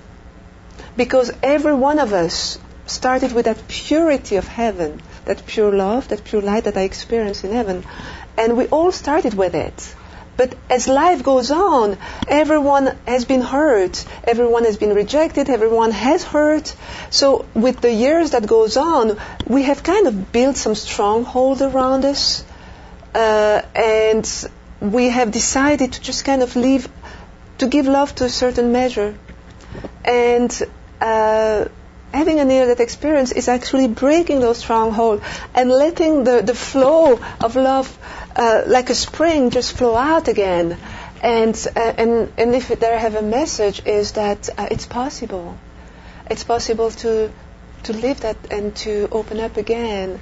because 0.96 1.30
every 1.42 1.74
one 1.74 1.98
of 1.98 2.14
us 2.14 2.58
started 2.86 3.32
with 3.32 3.44
that 3.44 3.68
purity 3.68 4.36
of 4.36 4.48
heaven, 4.48 5.02
that 5.26 5.46
pure 5.46 5.72
love, 5.72 6.08
that 6.08 6.24
pure 6.24 6.42
light 6.42 6.64
that 6.64 6.78
I 6.78 6.82
experienced 6.82 7.44
in 7.44 7.52
heaven. 7.52 7.84
And 8.38 8.56
we 8.56 8.66
all 8.68 8.90
started 8.90 9.34
with 9.34 9.54
it. 9.54 9.94
But 10.40 10.54
as 10.70 10.88
life 10.88 11.22
goes 11.22 11.50
on, 11.50 11.98
everyone 12.26 12.96
has 13.06 13.26
been 13.26 13.42
hurt, 13.42 14.02
everyone 14.24 14.64
has 14.64 14.78
been 14.78 14.94
rejected, 14.94 15.50
everyone 15.50 15.90
has 15.90 16.24
hurt. 16.24 16.74
So 17.10 17.44
with 17.52 17.82
the 17.82 17.92
years 17.92 18.30
that 18.30 18.46
goes 18.46 18.78
on, 18.78 19.18
we 19.46 19.64
have 19.64 19.82
kind 19.82 20.06
of 20.06 20.32
built 20.32 20.56
some 20.56 20.74
stronghold 20.74 21.60
around 21.60 22.06
us, 22.06 22.42
uh, 23.14 23.60
and 23.74 24.26
we 24.80 25.10
have 25.10 25.30
decided 25.30 25.92
to 25.92 26.00
just 26.00 26.24
kind 26.24 26.42
of 26.42 26.56
leave, 26.56 26.88
to 27.58 27.66
give 27.66 27.86
love 27.86 28.14
to 28.14 28.24
a 28.24 28.30
certain 28.30 28.72
measure, 28.72 29.14
and. 30.06 30.50
Uh, 31.02 31.68
having 32.12 32.40
a 32.40 32.44
near 32.44 32.66
death 32.66 32.80
experience 32.80 33.30
is 33.30 33.46
actually 33.48 33.86
breaking 33.86 34.40
those 34.40 34.58
strongholds 34.58 35.22
and 35.54 35.70
letting 35.70 36.24
the, 36.24 36.42
the 36.42 36.54
flow 36.54 37.20
of 37.40 37.54
love, 37.54 37.86
uh, 38.40 38.62
like 38.66 38.88
a 38.88 38.94
spring, 38.94 39.50
just 39.50 39.76
flow 39.76 39.94
out 39.94 40.26
again. 40.26 40.78
And, 41.22 41.54
uh, 41.76 41.78
and, 41.78 42.32
and 42.38 42.54
if 42.54 42.68
there 42.68 42.98
have 42.98 43.14
a 43.14 43.20
message 43.22 43.84
is 43.84 44.12
that 44.12 44.48
uh, 44.56 44.66
it's 44.70 44.86
possible. 44.86 45.58
It's 46.30 46.42
possible 46.42 46.90
to, 46.90 47.30
to 47.82 47.92
live 47.92 48.22
that 48.22 48.38
and 48.50 48.74
to 48.76 49.08
open 49.12 49.40
up 49.40 49.58
again 49.58 50.18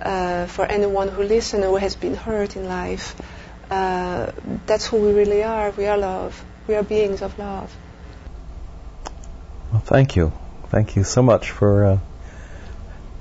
uh, 0.00 0.46
for 0.46 0.64
anyone 0.64 1.08
who 1.08 1.22
listens 1.22 1.62
or 1.62 1.72
who 1.72 1.76
has 1.76 1.94
been 1.94 2.14
hurt 2.14 2.56
in 2.56 2.66
life. 2.66 3.14
Uh, 3.70 4.32
that's 4.64 4.86
who 4.86 4.96
we 4.96 5.12
really 5.12 5.42
are. 5.42 5.70
We 5.72 5.84
are 5.84 5.98
love. 5.98 6.42
We 6.66 6.74
are 6.74 6.82
beings 6.82 7.20
of 7.20 7.38
love. 7.38 7.70
Well, 9.72 9.82
thank 9.82 10.16
you. 10.16 10.32
Thank 10.70 10.96
you 10.96 11.04
so 11.04 11.20
much 11.20 11.50
for 11.50 12.00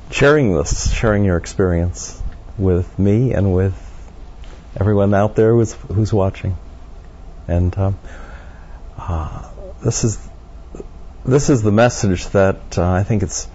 sharing 0.09 0.55
this, 0.55 0.93
sharing 0.93 1.25
your 1.25 1.35
experience 1.35 2.21
with 2.57 2.97
me 2.97 3.33
and 3.33 3.53
with 3.53 3.86
everyone 4.79 5.13
out 5.13 5.35
there 5.35 5.53
who's, 5.53 5.73
who's 5.73 6.13
watching. 6.13 6.57
And 7.47 7.77
um, 7.77 7.99
uh, 8.97 9.49
this 9.83 10.03
is 10.03 10.19
this 11.25 11.49
is 11.49 11.61
the 11.61 11.71
message 11.71 12.27
that 12.27 12.77
uh, 12.77 12.89
I 12.89 13.03
think 13.03 13.23
it's 13.23 13.47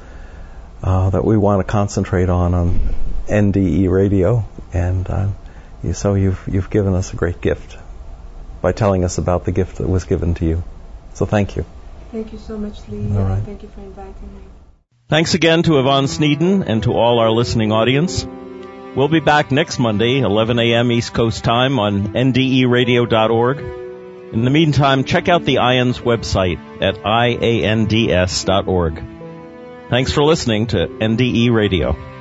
uh, 0.83 1.11
that 1.11 1.25
we 1.25 1.37
want 1.37 1.67
to 1.67 1.71
concentrate 1.71 2.29
on 2.29 2.55
on 2.55 2.81
NDE 3.27 3.91
radio. 3.91 4.45
And 4.73 5.09
uh, 5.09 5.29
you, 5.83 5.93
so 5.93 6.15
you've 6.15 6.43
you've 6.47 6.71
given 6.71 6.95
us 6.95 7.13
a 7.13 7.17
great 7.17 7.41
gift 7.41 7.79
by 8.61 8.73
telling 8.73 9.05
us 9.05 9.19
about 9.19 9.45
the 9.45 9.53
gift 9.53 9.79
that 9.79 9.89
was 9.89 10.05
given 10.05 10.35
to 10.35 10.45
you. 10.45 10.63
So 11.15 11.27
thank 11.27 11.57
you. 11.57 11.65
Thank 12.11 12.33
you 12.33 12.39
so 12.39 12.59
much, 12.59 12.87
Lee. 12.89 13.17
All 13.17 13.25
right. 13.25 13.43
Thank 13.43 13.63
you 13.63 13.69
for 13.69 13.81
inviting 13.81 14.37
me. 14.37 14.43
Thanks 15.09 15.35
again 15.35 15.63
to 15.65 15.79
Yvonne 15.79 16.05
Sneeden 16.05 16.65
and 16.67 16.83
to 16.85 16.93
all 16.93 17.19
our 17.19 17.31
listening 17.31 17.73
audience. 17.73 18.27
We'll 18.95 19.09
be 19.09 19.21
back 19.21 19.51
next 19.51 19.79
Monday, 19.79 20.19
11 20.21 20.59
a.m. 20.59 20.93
East 20.93 21.15
Coast 21.15 21.45
time 21.45 21.79
on 21.79 22.09
nderadio.org. 22.09 23.59
In 24.35 24.45
the 24.45 24.51
meantime, 24.51 25.05
check 25.05 25.31
out 25.31 25.45
the 25.45 25.57
IANDS 25.57 26.03
website 26.03 26.59
at 26.83 26.97
iands.org. 27.41 29.03
Thanks 29.89 30.13
for 30.13 30.23
listening 30.25 30.67
to 30.69 30.89
NDE 30.89 31.51
Radio. 31.51 32.12